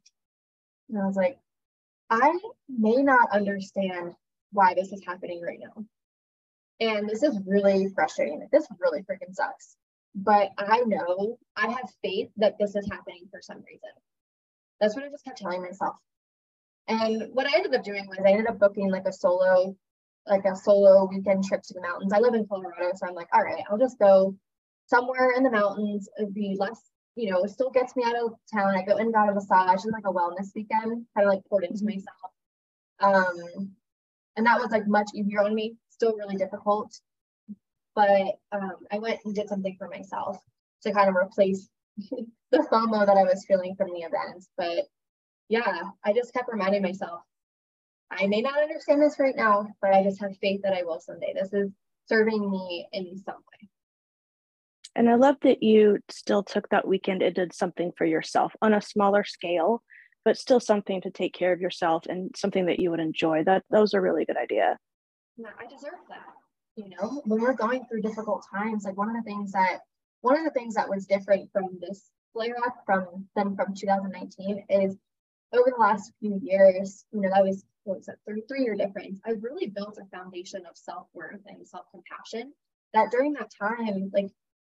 And 0.90 1.00
I 1.00 1.06
was 1.06 1.16
like, 1.16 1.38
I 2.10 2.38
may 2.68 2.96
not 2.96 3.30
understand 3.32 4.14
why 4.52 4.74
this 4.74 4.92
is 4.92 5.04
happening 5.06 5.40
right 5.40 5.60
now. 5.60 5.84
And 6.80 7.08
this 7.08 7.22
is 7.22 7.38
really 7.46 7.88
frustrating. 7.94 8.46
This 8.50 8.66
really 8.78 9.02
freaking 9.02 9.32
sucks. 9.32 9.76
But 10.14 10.50
I 10.58 10.80
know 10.80 11.38
I 11.56 11.68
have 11.68 11.90
faith 12.02 12.30
that 12.38 12.56
this 12.58 12.74
is 12.74 12.88
happening 12.90 13.28
for 13.30 13.40
some 13.40 13.58
reason. 13.58 13.90
That's 14.80 14.96
what 14.96 15.04
I 15.04 15.08
just 15.10 15.24
kept 15.24 15.38
telling 15.38 15.62
myself. 15.62 15.94
And 16.88 17.28
what 17.32 17.46
I 17.46 17.54
ended 17.54 17.74
up 17.74 17.84
doing 17.84 18.08
was 18.08 18.18
I 18.18 18.30
ended 18.30 18.48
up 18.48 18.58
booking 18.58 18.90
like 18.90 19.06
a 19.06 19.12
solo, 19.12 19.76
like 20.26 20.44
a 20.44 20.56
solo 20.56 21.04
weekend 21.04 21.44
trip 21.44 21.62
to 21.62 21.74
the 21.74 21.80
mountains. 21.82 22.12
I 22.12 22.18
live 22.18 22.34
in 22.34 22.48
Colorado, 22.48 22.90
so 22.96 23.06
I'm 23.06 23.14
like, 23.14 23.28
all 23.32 23.44
right, 23.44 23.62
I'll 23.70 23.78
just 23.78 23.98
go 23.98 24.34
somewhere 24.86 25.34
in 25.36 25.44
the 25.44 25.50
mountains. 25.50 26.08
It'd 26.18 26.34
be 26.34 26.56
less, 26.58 26.80
you 27.16 27.30
know, 27.30 27.42
it 27.42 27.50
still 27.50 27.70
gets 27.70 27.96
me 27.96 28.04
out 28.04 28.16
of 28.16 28.34
town. 28.52 28.76
I 28.76 28.82
go 28.82 28.96
and 28.96 29.12
got 29.12 29.28
a 29.28 29.34
massage 29.34 29.84
and 29.84 29.92
like 29.92 30.06
a 30.06 30.12
wellness 30.12 30.54
weekend, 30.54 31.06
kind 31.14 31.26
of 31.26 31.32
like 31.32 31.44
poured 31.48 31.64
into 31.64 31.84
mm-hmm. 31.84 31.96
myself. 31.96 32.30
Um, 33.00 33.72
and 34.36 34.46
that 34.46 34.60
was 34.60 34.70
like 34.70 34.86
much 34.86 35.10
easier 35.14 35.42
on 35.42 35.54
me. 35.54 35.76
Still 35.90 36.16
really 36.16 36.36
difficult, 36.36 36.98
but 37.94 38.38
um, 38.52 38.76
I 38.90 38.98
went 38.98 39.20
and 39.24 39.34
did 39.34 39.48
something 39.48 39.76
for 39.78 39.88
myself 39.88 40.38
to 40.82 40.92
kind 40.92 41.08
of 41.08 41.16
replace 41.16 41.68
the 41.98 42.66
FOMO 42.72 43.04
that 43.04 43.16
I 43.16 43.24
was 43.24 43.44
feeling 43.46 43.74
from 43.76 43.88
the 43.88 44.00
events. 44.00 44.48
But 44.56 44.86
yeah, 45.48 45.82
I 46.04 46.12
just 46.12 46.32
kept 46.32 46.48
reminding 46.50 46.82
myself, 46.82 47.20
I 48.10 48.26
may 48.26 48.40
not 48.40 48.62
understand 48.62 49.02
this 49.02 49.18
right 49.18 49.36
now, 49.36 49.68
but 49.82 49.92
I 49.92 50.02
just 50.02 50.20
have 50.20 50.36
faith 50.40 50.62
that 50.62 50.72
I 50.72 50.84
will 50.84 51.00
someday. 51.00 51.34
This 51.34 51.52
is 51.52 51.70
serving 52.06 52.50
me 52.50 52.88
in 52.92 53.18
some 53.18 53.36
way. 53.36 53.68
And 54.96 55.08
I 55.08 55.14
love 55.14 55.36
that 55.42 55.62
you 55.62 55.98
still 56.10 56.42
took 56.42 56.68
that 56.70 56.86
weekend 56.86 57.22
and 57.22 57.34
did 57.34 57.54
something 57.54 57.92
for 57.96 58.04
yourself 58.04 58.52
on 58.60 58.74
a 58.74 58.80
smaller 58.80 59.24
scale, 59.24 59.82
but 60.24 60.36
still 60.36 60.60
something 60.60 61.00
to 61.02 61.10
take 61.10 61.32
care 61.32 61.52
of 61.52 61.60
yourself 61.60 62.06
and 62.08 62.34
something 62.36 62.66
that 62.66 62.80
you 62.80 62.90
would 62.90 63.00
enjoy. 63.00 63.44
That 63.44 63.64
those 63.70 63.94
are 63.94 64.00
really 64.00 64.24
good 64.24 64.36
idea. 64.36 64.78
Yeah, 65.36 65.50
I 65.58 65.66
deserve 65.66 66.00
that. 66.08 66.26
You 66.76 66.90
know, 66.90 67.22
when 67.24 67.40
we're 67.40 67.54
going 67.54 67.84
through 67.86 68.02
difficult 68.02 68.44
times, 68.52 68.84
like 68.84 68.96
one 68.96 69.08
of 69.08 69.16
the 69.16 69.22
things 69.22 69.52
that 69.52 69.80
one 70.22 70.36
of 70.36 70.44
the 70.44 70.50
things 70.50 70.74
that 70.74 70.88
was 70.88 71.06
different 71.06 71.50
from 71.52 71.78
this 71.80 72.10
flare 72.32 72.56
up 72.66 72.76
from 72.84 73.26
than 73.36 73.56
from 73.56 73.74
2019 73.74 74.64
is 74.68 74.96
over 75.52 75.72
the 75.74 75.80
last 75.80 76.12
few 76.20 76.38
years, 76.42 77.04
you 77.12 77.20
know, 77.20 77.30
that 77.30 77.44
was 77.44 77.64
what 77.84 77.98
was 77.98 78.06
that, 78.06 78.16
33 78.26 78.62
year 78.62 78.74
difference. 78.74 79.20
I've 79.24 79.42
really 79.42 79.66
built 79.66 79.98
a 79.98 80.16
foundation 80.16 80.62
of 80.68 80.76
self-worth 80.76 81.40
and 81.46 81.66
self-compassion 81.66 82.52
that 82.92 83.10
during 83.10 83.32
that 83.34 83.50
time, 83.58 84.10
like 84.12 84.30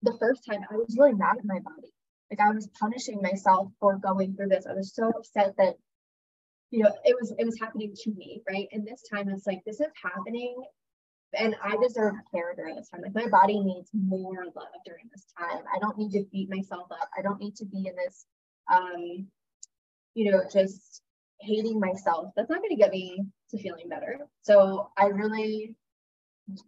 the 0.04 0.16
first 0.18 0.44
time 0.48 0.60
I 0.70 0.76
was 0.76 0.96
really 0.98 1.14
mad 1.14 1.38
at 1.38 1.44
my 1.44 1.60
body. 1.60 1.92
Like 2.30 2.40
I 2.40 2.54
was 2.54 2.68
punishing 2.80 3.20
myself 3.22 3.68
for 3.80 3.98
going 3.98 4.34
through 4.34 4.48
this. 4.48 4.66
I 4.66 4.74
was 4.74 4.94
so 4.94 5.08
upset 5.08 5.54
that, 5.58 5.74
you 6.70 6.82
know, 6.82 6.90
it 7.04 7.16
was 7.20 7.34
it 7.38 7.44
was 7.44 7.58
happening 7.60 7.94
to 7.94 8.10
me, 8.12 8.42
right? 8.48 8.68
And 8.72 8.86
this 8.86 9.02
time 9.12 9.28
it's 9.28 9.46
like 9.46 9.62
this 9.64 9.80
is 9.80 9.92
happening 10.02 10.56
and 11.38 11.56
I 11.62 11.76
deserve 11.82 12.14
care 12.32 12.54
during 12.56 12.76
this 12.76 12.88
time. 12.88 13.02
Like 13.02 13.14
my 13.14 13.28
body 13.28 13.58
needs 13.60 13.90
more 13.92 14.44
love 14.44 14.66
during 14.84 15.08
this 15.12 15.24
time. 15.38 15.62
I 15.74 15.78
don't 15.80 15.98
need 15.98 16.12
to 16.12 16.24
beat 16.30 16.50
myself 16.50 16.90
up. 16.90 17.08
I 17.16 17.22
don't 17.22 17.40
need 17.40 17.56
to 17.56 17.66
be 17.66 17.86
in 17.86 17.94
this, 17.96 18.26
um, 18.72 19.26
you 20.14 20.30
know, 20.30 20.42
just 20.52 21.02
hating 21.40 21.80
myself. 21.80 22.32
That's 22.36 22.50
not 22.50 22.58
going 22.58 22.70
to 22.70 22.76
get 22.76 22.90
me 22.90 23.24
to 23.50 23.58
feeling 23.58 23.88
better. 23.88 24.18
So 24.42 24.90
I 24.96 25.06
really, 25.06 25.74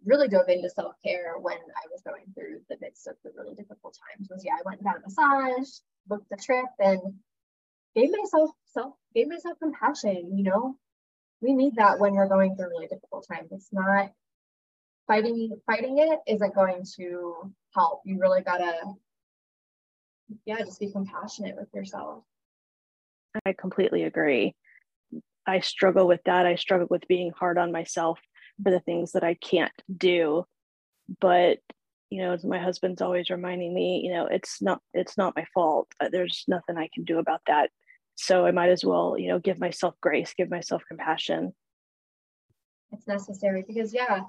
really 0.05 0.27
dove 0.27 0.49
into 0.49 0.69
self 0.69 0.95
care 1.03 1.35
when 1.39 1.57
I 1.57 1.87
was 1.91 2.01
going 2.01 2.23
through 2.33 2.61
the 2.69 2.77
midst 2.81 3.07
of 3.07 3.15
the 3.23 3.31
really 3.37 3.55
difficult 3.55 3.97
times. 4.15 4.27
Was 4.29 4.43
yeah, 4.43 4.53
I 4.53 4.61
went 4.65 4.81
and 4.81 4.85
got 4.85 4.97
a 4.97 5.01
massage, 5.01 5.69
booked 6.07 6.29
the 6.29 6.37
trip, 6.37 6.65
and 6.79 6.99
gave 7.95 8.09
myself 8.11 8.51
self 8.65 8.93
gave 9.13 9.27
myself 9.27 9.57
compassion. 9.59 10.37
You 10.37 10.43
know, 10.43 10.77
we 11.41 11.53
need 11.53 11.75
that 11.75 11.99
when 11.99 12.13
we're 12.13 12.27
going 12.27 12.55
through 12.55 12.69
really 12.69 12.87
difficult 12.87 13.27
times. 13.27 13.51
It's 13.51 13.71
not 13.71 14.11
fighting 15.05 15.57
fighting 15.65 15.99
it 15.99 16.19
isn't 16.27 16.55
going 16.55 16.83
to 16.97 17.53
help. 17.73 18.01
You 18.05 18.19
really 18.19 18.41
gotta, 18.41 18.75
yeah, 20.45 20.59
just 20.59 20.79
be 20.79 20.91
compassionate 20.91 21.55
with 21.55 21.69
yourself. 21.73 22.23
I 23.45 23.53
completely 23.53 24.03
agree. 24.03 24.55
I 25.45 25.59
struggle 25.59 26.07
with 26.07 26.21
that. 26.25 26.45
I 26.45 26.55
struggle 26.55 26.87
with 26.89 27.07
being 27.07 27.31
hard 27.31 27.57
on 27.57 27.71
myself 27.71 28.19
for 28.63 28.71
the 28.71 28.79
things 28.79 29.11
that 29.13 29.23
I 29.23 29.35
can't 29.35 29.71
do. 29.95 30.45
But 31.19 31.59
you 32.09 32.21
know, 32.21 32.37
my 32.43 32.59
husband's 32.59 33.01
always 33.01 33.29
reminding 33.29 33.73
me, 33.73 34.01
you 34.03 34.13
know, 34.13 34.27
it's 34.27 34.61
not 34.61 34.81
it's 34.93 35.17
not 35.17 35.35
my 35.35 35.45
fault. 35.53 35.87
Uh, 35.99 36.09
there's 36.09 36.45
nothing 36.47 36.77
I 36.77 36.89
can 36.93 37.03
do 37.03 37.19
about 37.19 37.41
that. 37.47 37.69
So 38.15 38.45
I 38.45 38.51
might 38.51 38.69
as 38.69 38.83
well, 38.83 39.17
you 39.17 39.27
know, 39.27 39.39
give 39.39 39.59
myself 39.59 39.95
grace, 40.01 40.33
give 40.35 40.49
myself 40.49 40.83
compassion. 40.87 41.53
It's 42.91 43.07
necessary 43.07 43.63
because 43.67 43.93
yeah, 43.93 44.21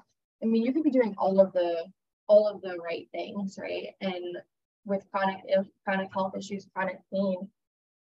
I 0.43 0.45
mean, 0.45 0.63
you 0.63 0.73
could 0.73 0.83
be 0.83 0.91
doing 0.91 1.15
all 1.17 1.39
of 1.39 1.53
the 1.53 1.85
all 2.27 2.47
of 2.47 2.61
the 2.61 2.77
right 2.77 3.07
things, 3.11 3.57
right? 3.59 3.89
And 4.01 4.37
with 4.85 5.05
chronic 5.11 5.37
chronic 5.85 6.09
health 6.13 6.33
issues, 6.37 6.67
chronic 6.73 6.99
pain, 7.13 7.47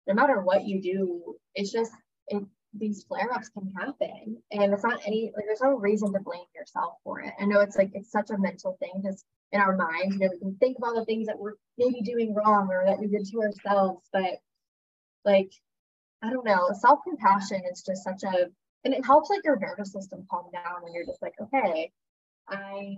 no 0.06 0.14
matter 0.14 0.40
what 0.42 0.64
you 0.64 0.82
do, 0.82 1.36
it's 1.54 1.70
just 1.70 1.92
it, 2.28 2.42
these 2.74 3.04
flare-ups 3.04 3.48
can 3.50 3.72
happen, 3.72 4.42
and 4.52 4.72
it's 4.72 4.84
not 4.84 5.00
any 5.06 5.32
like 5.34 5.44
there's 5.46 5.60
no 5.60 5.76
reason 5.76 6.12
to 6.12 6.20
blame 6.20 6.46
yourself 6.54 6.94
for 7.04 7.20
it. 7.20 7.32
I 7.40 7.44
know 7.46 7.60
it's 7.60 7.76
like 7.76 7.90
it's 7.94 8.12
such 8.12 8.30
a 8.30 8.38
mental 8.38 8.76
thing 8.80 9.00
because 9.02 9.24
in 9.52 9.60
our 9.60 9.76
minds, 9.76 10.14
you 10.14 10.20
know, 10.20 10.30
we 10.32 10.38
can 10.38 10.56
think 10.56 10.78
of 10.78 10.84
all 10.84 10.94
the 10.94 11.04
things 11.04 11.26
that 11.26 11.38
we're 11.38 11.54
maybe 11.78 12.00
doing 12.02 12.34
wrong 12.34 12.68
or 12.70 12.84
that 12.86 13.00
we 13.00 13.08
did 13.08 13.26
to 13.26 13.40
ourselves, 13.42 14.08
but 14.12 14.38
like 15.24 15.52
I 16.22 16.30
don't 16.30 16.44
know, 16.44 16.70
self-compassion 16.80 17.62
is 17.70 17.82
just 17.82 18.04
such 18.04 18.22
a 18.22 18.50
and 18.84 18.94
it 18.94 19.04
helps 19.04 19.30
like 19.30 19.44
your 19.44 19.58
nervous 19.58 19.92
system 19.92 20.26
calm 20.30 20.46
down 20.52 20.82
when 20.82 20.92
you're 20.94 21.06
just 21.06 21.22
like, 21.22 21.34
okay, 21.40 21.92
I, 22.48 22.96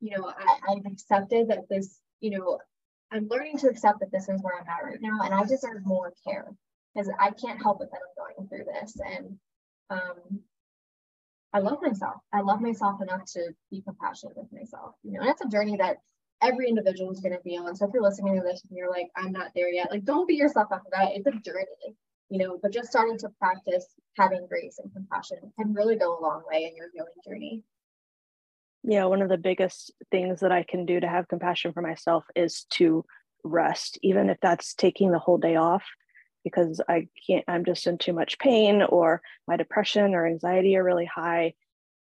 you 0.00 0.16
know, 0.16 0.28
I, 0.28 0.58
I've 0.70 0.86
accepted 0.86 1.48
that 1.48 1.68
this, 1.68 1.98
you 2.20 2.30
know, 2.30 2.58
I'm 3.10 3.28
learning 3.28 3.58
to 3.58 3.68
accept 3.68 4.00
that 4.00 4.12
this 4.12 4.28
is 4.28 4.42
where 4.42 4.54
I'm 4.58 4.68
at 4.68 4.84
right 4.84 5.00
now, 5.00 5.22
and 5.24 5.34
I 5.34 5.44
deserve 5.44 5.84
more 5.84 6.12
care 6.24 6.52
because 6.98 7.12
I 7.20 7.30
can't 7.30 7.62
help 7.62 7.80
it 7.80 7.90
that 7.92 8.00
I'm 8.02 8.34
going 8.34 8.48
through 8.48 8.72
this. 8.72 8.96
And 9.04 9.38
um, 9.90 10.40
I 11.52 11.60
love 11.60 11.78
myself. 11.80 12.16
I 12.32 12.40
love 12.40 12.60
myself 12.60 13.00
enough 13.00 13.24
to 13.34 13.50
be 13.70 13.82
compassionate 13.82 14.36
with 14.36 14.52
myself. 14.52 14.94
You 15.04 15.12
know, 15.12 15.20
and 15.20 15.30
it's 15.30 15.40
a 15.40 15.48
journey 15.48 15.76
that 15.76 15.98
every 16.42 16.68
individual 16.68 17.10
is 17.12 17.20
going 17.20 17.34
to 17.34 17.40
be 17.44 17.56
on. 17.56 17.76
So 17.76 17.86
if 17.86 17.92
you're 17.94 18.02
listening 18.02 18.36
to 18.36 18.42
this 18.42 18.62
and 18.68 18.76
you're 18.76 18.90
like, 18.90 19.08
I'm 19.16 19.32
not 19.32 19.52
there 19.54 19.68
yet, 19.68 19.90
like 19.90 20.04
don't 20.04 20.26
beat 20.26 20.38
yourself 20.38 20.68
up 20.72 20.82
for 20.82 20.90
that. 20.92 21.12
It's 21.12 21.26
a 21.26 21.30
journey, 21.30 21.96
you 22.30 22.38
know. 22.38 22.58
But 22.60 22.72
just 22.72 22.90
starting 22.90 23.18
to 23.18 23.28
practice 23.38 23.86
having 24.16 24.46
grace 24.48 24.78
and 24.82 24.92
compassion 24.92 25.38
can 25.58 25.72
really 25.72 25.96
go 25.96 26.18
a 26.18 26.20
long 26.20 26.42
way 26.50 26.64
in 26.64 26.76
your 26.76 26.88
healing 26.92 27.12
journey 27.24 27.62
yeah 28.84 29.04
one 29.04 29.20
of 29.20 29.28
the 29.28 29.36
biggest 29.36 29.90
things 30.12 30.38
that 30.38 30.52
i 30.52 30.62
can 30.62 30.86
do 30.86 31.00
to 31.00 31.08
have 31.08 31.26
compassion 31.26 31.72
for 31.72 31.82
myself 31.82 32.24
is 32.36 32.64
to 32.70 33.04
rest 33.42 33.98
even 34.02 34.30
if 34.30 34.38
that's 34.40 34.72
taking 34.72 35.10
the 35.10 35.18
whole 35.18 35.36
day 35.36 35.56
off 35.56 35.82
because 36.48 36.80
i 36.88 37.06
can't 37.26 37.44
i'm 37.48 37.64
just 37.64 37.86
in 37.86 37.98
too 37.98 38.12
much 38.12 38.38
pain 38.38 38.82
or 38.82 39.20
my 39.46 39.56
depression 39.56 40.14
or 40.14 40.26
anxiety 40.26 40.76
are 40.76 40.84
really 40.84 41.04
high 41.06 41.52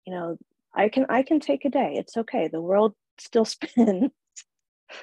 you 0.06 0.14
know 0.14 0.38
i 0.74 0.90
can 0.90 1.06
i 1.10 1.22
can 1.22 1.40
take 1.40 1.66
a 1.66 1.70
day. 1.70 1.96
It's 1.98 2.18
okay. 2.18 2.48
The 2.48 2.62
world 2.62 2.94
still 3.18 3.46
spins. 3.54 4.12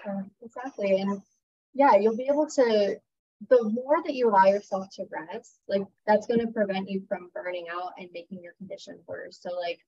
Uh, 0.06 0.22
exactly. 0.42 1.00
And 1.00 1.22
yeah 1.74 1.96
you'll 1.96 2.16
be 2.16 2.28
able 2.30 2.48
to 2.48 2.96
the 3.50 3.62
more 3.62 4.02
that 4.04 4.14
you 4.14 4.28
allow 4.28 4.46
yourself 4.46 4.88
to 4.90 5.04
rest 5.12 5.60
like 5.68 5.82
that's 6.06 6.26
going 6.26 6.40
to 6.40 6.48
prevent 6.48 6.90
you 6.90 7.04
from 7.08 7.30
burning 7.32 7.66
out 7.72 7.92
and 7.98 8.08
making 8.12 8.42
your 8.42 8.54
condition 8.54 8.98
worse. 9.06 9.38
So 9.40 9.50
like 9.58 9.78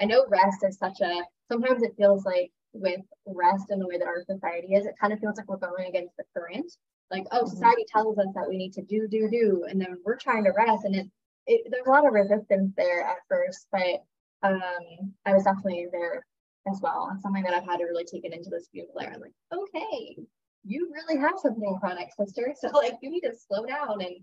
I 0.00 0.04
know 0.04 0.26
rest 0.28 0.64
is 0.64 0.78
such 0.78 1.00
a 1.00 1.22
sometimes 1.50 1.82
it 1.82 1.94
feels 1.96 2.24
like 2.24 2.52
with 2.72 3.00
rest 3.26 3.70
and 3.70 3.80
the 3.80 3.86
way 3.86 3.98
that 3.98 4.06
our 4.06 4.22
society 4.24 4.74
is, 4.74 4.86
it 4.86 4.94
kind 5.00 5.12
of 5.12 5.18
feels 5.18 5.36
like 5.36 5.48
we're 5.48 5.56
going 5.56 5.88
against 5.88 6.16
the 6.16 6.24
current. 6.36 6.72
Like, 7.10 7.26
oh, 7.32 7.38
mm-hmm. 7.38 7.48
society 7.48 7.84
tells 7.92 8.18
us 8.18 8.28
that 8.34 8.48
we 8.48 8.56
need 8.56 8.72
to 8.74 8.82
do, 8.82 9.08
do, 9.08 9.28
do, 9.30 9.64
and 9.68 9.80
then 9.80 9.98
we're 10.04 10.16
trying 10.16 10.44
to 10.44 10.52
rest, 10.56 10.84
and 10.84 10.94
it, 10.94 11.06
it 11.46 11.70
there's 11.70 11.86
a 11.86 11.90
lot 11.90 12.06
of 12.06 12.12
resistance 12.12 12.72
there 12.76 13.02
at 13.02 13.16
first, 13.28 13.66
but 13.72 14.04
um, 14.42 15.12
I 15.26 15.34
was 15.34 15.44
definitely 15.44 15.88
there 15.90 16.24
as 16.70 16.80
well. 16.82 17.10
It's 17.12 17.22
something 17.22 17.42
that 17.42 17.54
I've 17.54 17.64
had 17.64 17.78
to 17.78 17.84
really 17.84 18.04
take 18.04 18.24
it 18.24 18.32
into 18.32 18.50
this 18.50 18.68
view 18.72 18.86
layer. 18.94 19.12
I'm 19.14 19.20
like, 19.20 19.32
okay, 19.52 20.16
you 20.64 20.92
really 20.92 21.20
have 21.20 21.38
something 21.40 21.76
chronic, 21.80 22.10
sister. 22.18 22.54
So 22.60 22.68
like 22.68 22.94
you 23.02 23.10
need 23.10 23.22
to 23.22 23.32
slow 23.34 23.64
down. 23.64 24.00
And 24.00 24.16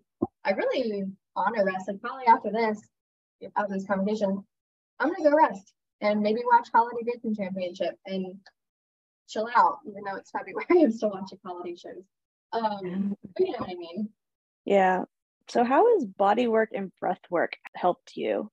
I 0.46 0.52
really 0.52 1.04
honor 1.36 1.66
rest. 1.66 1.88
Like 1.88 2.02
probably 2.02 2.26
after 2.28 2.52
this, 2.52 2.80
after 3.56 3.74
this 3.74 3.86
conversation, 3.86 4.44
I'm 5.00 5.12
gonna 5.12 5.30
go 5.30 5.36
rest 5.36 5.74
and 6.02 6.22
maybe 6.22 6.42
watch 6.46 6.70
Holiday 6.74 7.04
Dancing 7.06 7.36
Championship 7.36 7.96
and 8.06 8.36
chill 9.28 9.50
out, 9.56 9.80
even 9.88 10.04
though 10.04 10.16
it's 10.16 10.32
February, 10.32 10.66
I'm 10.84 10.92
still 10.92 11.12
watching 11.12 11.40
holiday 11.44 11.76
shows. 11.76 12.04
Um, 12.54 13.16
you 13.40 13.52
know 13.52 13.60
what 13.60 13.70
I 13.70 13.76
mean? 13.76 14.10
Yeah. 14.66 15.04
So 15.50 15.64
how 15.64 15.94
has 15.94 16.06
body 16.06 16.48
work 16.48 16.70
and 16.74 16.92
breath 17.00 17.22
work 17.30 17.54
helped 17.76 18.16
you? 18.16 18.52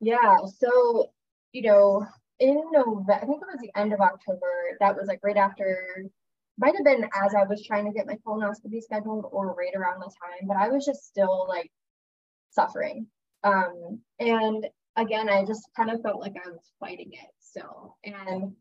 Yeah. 0.00 0.36
So, 0.58 1.10
you 1.52 1.62
know, 1.62 2.06
in 2.38 2.60
November, 2.72 3.12
I 3.12 3.20
think 3.20 3.40
it 3.40 3.46
was 3.52 3.60
the 3.62 3.78
end 3.78 3.92
of 3.92 4.00
October, 4.00 4.76
that 4.80 4.96
was 4.96 5.06
like 5.06 5.20
right 5.22 5.36
after, 5.36 6.04
might 6.58 6.74
have 6.74 6.84
been 6.84 7.04
as 7.24 7.34
I 7.34 7.44
was 7.44 7.64
trying 7.64 7.86
to 7.86 7.92
get 7.92 8.06
my 8.06 8.16
colonoscopy 8.26 8.82
scheduled 8.82 9.26
or 9.30 9.54
right 9.54 9.74
around 9.74 10.00
the 10.00 10.06
time, 10.06 10.46
but 10.48 10.56
I 10.56 10.68
was 10.68 10.84
just 10.84 11.06
still 11.06 11.46
like 11.48 11.70
suffering. 12.50 13.06
Um, 13.44 14.00
and 14.18 14.66
again, 14.96 15.28
I 15.28 15.44
just 15.44 15.68
kind 15.76 15.90
of 15.90 16.02
felt 16.02 16.20
like 16.20 16.34
I 16.36 16.50
was 16.50 16.72
fighting 16.78 17.10
it 17.12 17.30
still. 17.40 17.96
And 18.04 18.54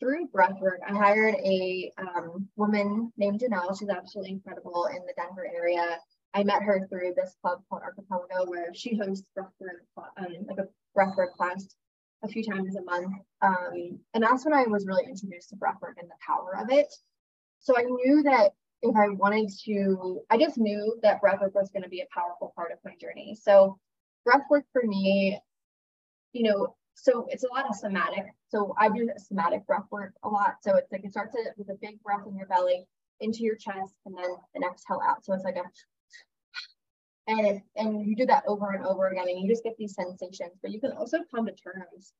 through 0.00 0.28
breathwork, 0.28 0.78
I 0.86 0.92
hired 0.92 1.34
a 1.36 1.90
um, 1.98 2.48
woman 2.56 3.12
named 3.16 3.40
Janelle. 3.40 3.78
She's 3.78 3.88
absolutely 3.88 4.32
incredible 4.32 4.86
in 4.86 5.02
the 5.06 5.14
Denver 5.16 5.48
area. 5.54 5.98
I 6.34 6.44
met 6.44 6.62
her 6.62 6.86
through 6.88 7.14
this 7.16 7.34
club 7.40 7.62
called 7.68 7.82
Archipelago, 7.82 8.44
where 8.50 8.74
she 8.74 8.96
hosts 8.96 9.26
breathwork, 9.36 9.86
um, 10.18 10.46
like 10.46 10.58
a 10.58 10.68
breathwork 10.98 11.32
class 11.32 11.66
a 12.22 12.28
few 12.28 12.42
times 12.42 12.76
a 12.76 12.82
month. 12.82 13.12
Um, 13.40 13.98
and 14.14 14.22
that's 14.22 14.44
when 14.44 14.54
I 14.54 14.64
was 14.64 14.86
really 14.86 15.04
introduced 15.04 15.50
to 15.50 15.56
breathwork 15.56 15.94
and 15.98 16.10
the 16.10 16.14
power 16.26 16.56
of 16.60 16.70
it. 16.70 16.92
So 17.60 17.76
I 17.76 17.82
knew 17.82 18.22
that 18.24 18.52
if 18.82 18.94
I 18.94 19.08
wanted 19.08 19.50
to, 19.64 20.20
I 20.30 20.36
just 20.36 20.58
knew 20.58 20.98
that 21.02 21.22
breathwork 21.22 21.54
was 21.54 21.70
going 21.70 21.82
to 21.82 21.88
be 21.88 22.00
a 22.00 22.14
powerful 22.14 22.52
part 22.54 22.72
of 22.72 22.78
my 22.84 22.92
journey. 23.00 23.36
So 23.40 23.78
breathwork 24.26 24.64
for 24.72 24.82
me, 24.84 25.38
you 26.32 26.42
know, 26.42 26.76
so 26.98 27.26
it's 27.28 27.44
a 27.44 27.48
lot 27.48 27.68
of 27.68 27.76
somatic. 27.76 28.24
So 28.48 28.74
I 28.78 28.88
do 28.88 29.10
somatic 29.18 29.66
breath 29.66 29.84
work 29.90 30.14
a 30.22 30.28
lot. 30.28 30.56
So 30.62 30.76
it's 30.76 30.90
like 30.90 31.04
it 31.04 31.12
starts 31.12 31.36
with 31.56 31.68
a 31.68 31.78
big 31.80 32.02
breath 32.02 32.26
in 32.26 32.36
your 32.36 32.46
belly 32.46 32.86
into 33.20 33.40
your 33.40 33.56
chest 33.56 33.94
and 34.06 34.16
then 34.16 34.30
an 34.54 34.62
exhale 34.64 35.00
out. 35.06 35.24
So 35.24 35.34
it's 35.34 35.44
like 35.44 35.56
a 35.56 35.62
and 37.26 37.60
and 37.76 38.06
you 38.06 38.16
do 38.16 38.26
that 38.26 38.44
over 38.46 38.70
and 38.70 38.84
over 38.84 39.08
again 39.08 39.28
and 39.28 39.42
you 39.42 39.48
just 39.48 39.64
get 39.64 39.76
these 39.78 39.94
sensations 39.94 40.52
but 40.62 40.70
you 40.70 40.80
can 40.80 40.92
also 40.92 41.18
come 41.34 41.46
to 41.46 41.52
terms 41.52 42.12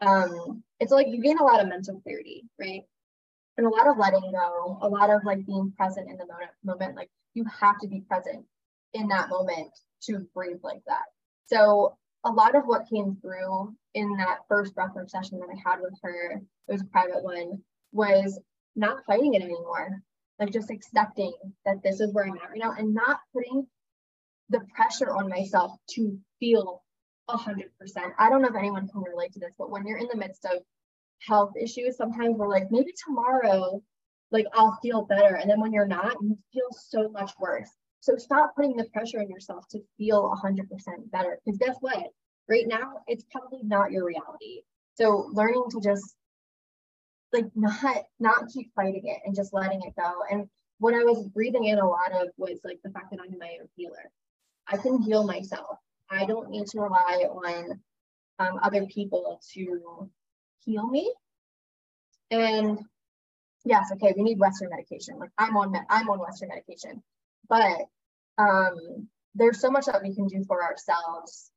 um 0.00 0.62
it's 0.80 0.92
like 0.92 1.08
you 1.08 1.20
gain 1.20 1.38
a 1.38 1.44
lot 1.44 1.60
of 1.60 1.68
mental 1.68 2.00
clarity 2.00 2.44
right 2.58 2.82
and 3.58 3.66
a 3.66 3.70
lot 3.70 3.86
of 3.86 3.98
letting 3.98 4.32
go 4.32 4.78
a 4.82 4.88
lot 4.88 5.10
of 5.10 5.22
like 5.24 5.44
being 5.46 5.72
present 5.76 6.08
in 6.08 6.16
the 6.16 6.26
moment 6.26 6.50
moment 6.64 6.96
like 6.96 7.10
you 7.34 7.44
have 7.44 7.78
to 7.78 7.86
be 7.86 8.00
present 8.00 8.44
in 8.94 9.08
that 9.08 9.28
moment 9.28 9.70
to 10.00 10.26
breathe 10.34 10.60
like 10.62 10.82
that 10.86 11.04
so 11.46 11.96
a 12.26 12.32
lot 12.32 12.54
of 12.54 12.64
what 12.64 12.88
came 12.88 13.16
through 13.20 13.74
in 13.94 14.16
that 14.16 14.38
first 14.48 14.74
breathwork 14.74 15.08
session 15.08 15.38
that 15.38 15.48
i 15.50 15.70
had 15.70 15.80
with 15.80 15.94
her 16.02 16.32
it 16.68 16.72
was 16.72 16.82
a 16.82 16.86
private 16.86 17.22
one 17.22 17.58
was 17.92 18.38
not 18.74 19.04
fighting 19.06 19.34
it 19.34 19.42
anymore 19.42 20.02
like 20.38 20.52
just 20.52 20.70
accepting 20.70 21.32
that 21.64 21.82
this 21.82 22.00
is 22.00 22.12
where 22.12 22.26
i'm 22.26 22.36
at 22.36 22.50
right 22.50 22.58
now 22.58 22.74
and 22.76 22.92
not 22.92 23.20
putting 23.32 23.66
the 24.50 24.60
pressure 24.74 25.10
on 25.10 25.28
myself 25.28 25.72
to 25.90 26.18
feel 26.38 26.82
100%. 27.28 27.64
I 28.18 28.28
don't 28.28 28.42
know 28.42 28.48
if 28.48 28.54
anyone 28.54 28.88
can 28.88 29.02
relate 29.02 29.32
to 29.32 29.40
this, 29.40 29.54
but 29.58 29.70
when 29.70 29.86
you're 29.86 29.98
in 29.98 30.08
the 30.10 30.16
midst 30.16 30.44
of 30.44 30.62
health 31.20 31.52
issues, 31.60 31.96
sometimes 31.96 32.36
we're 32.36 32.48
like, 32.48 32.70
maybe 32.70 32.92
tomorrow, 33.04 33.82
like 34.30 34.46
I'll 34.54 34.78
feel 34.82 35.04
better. 35.04 35.34
And 35.34 35.50
then 35.50 35.60
when 35.60 35.72
you're 35.72 35.86
not, 35.86 36.16
you 36.20 36.38
feel 36.52 36.68
so 36.70 37.08
much 37.08 37.32
worse. 37.38 37.70
So 38.00 38.16
stop 38.16 38.54
putting 38.54 38.76
the 38.76 38.84
pressure 38.92 39.20
on 39.20 39.28
yourself 39.28 39.66
to 39.70 39.80
feel 39.98 40.34
100% 40.44 41.10
better. 41.10 41.38
Because 41.44 41.58
guess 41.58 41.76
what? 41.80 42.04
Right 42.48 42.66
now, 42.66 43.00
it's 43.06 43.24
probably 43.30 43.62
not 43.62 43.90
your 43.90 44.04
reality. 44.04 44.62
So 44.94 45.28
learning 45.32 45.64
to 45.70 45.80
just 45.80 46.14
like 47.32 47.46
not 47.54 48.04
not 48.20 48.48
keep 48.52 48.72
fighting 48.74 49.02
it 49.04 49.18
and 49.24 49.34
just 49.34 49.52
letting 49.52 49.82
it 49.82 49.94
go. 49.96 50.12
And 50.30 50.48
what 50.78 50.94
I 50.94 51.04
was 51.04 51.28
breathing 51.28 51.64
in 51.64 51.78
a 51.78 51.88
lot 51.88 52.12
of 52.12 52.28
was 52.36 52.60
like 52.64 52.78
the 52.84 52.90
fact 52.90 53.10
that 53.10 53.20
I'm 53.20 53.38
my 53.38 53.56
own 53.60 53.68
healer. 53.76 54.10
I 54.68 54.76
can 54.76 55.00
heal 55.02 55.24
myself. 55.24 55.78
I 56.10 56.24
don't 56.24 56.50
need 56.50 56.66
to 56.68 56.80
rely 56.80 57.26
on 57.30 57.80
um, 58.38 58.60
other 58.62 58.86
people 58.86 59.40
to 59.54 60.10
heal 60.64 60.86
me. 60.88 61.12
And 62.30 62.78
yes, 63.64 63.90
okay, 63.92 64.12
we 64.16 64.22
need 64.22 64.38
Western 64.38 64.70
medication. 64.70 65.18
Like 65.18 65.30
I'm 65.38 65.56
on, 65.56 65.74
I'm 65.88 66.08
on 66.08 66.18
Western 66.18 66.48
medication, 66.48 67.02
but 67.48 67.86
um, 68.38 69.08
there's 69.34 69.60
so 69.60 69.70
much 69.70 69.86
that 69.86 70.02
we 70.02 70.14
can 70.14 70.26
do 70.26 70.44
for 70.44 70.62
ourselves 70.62 71.50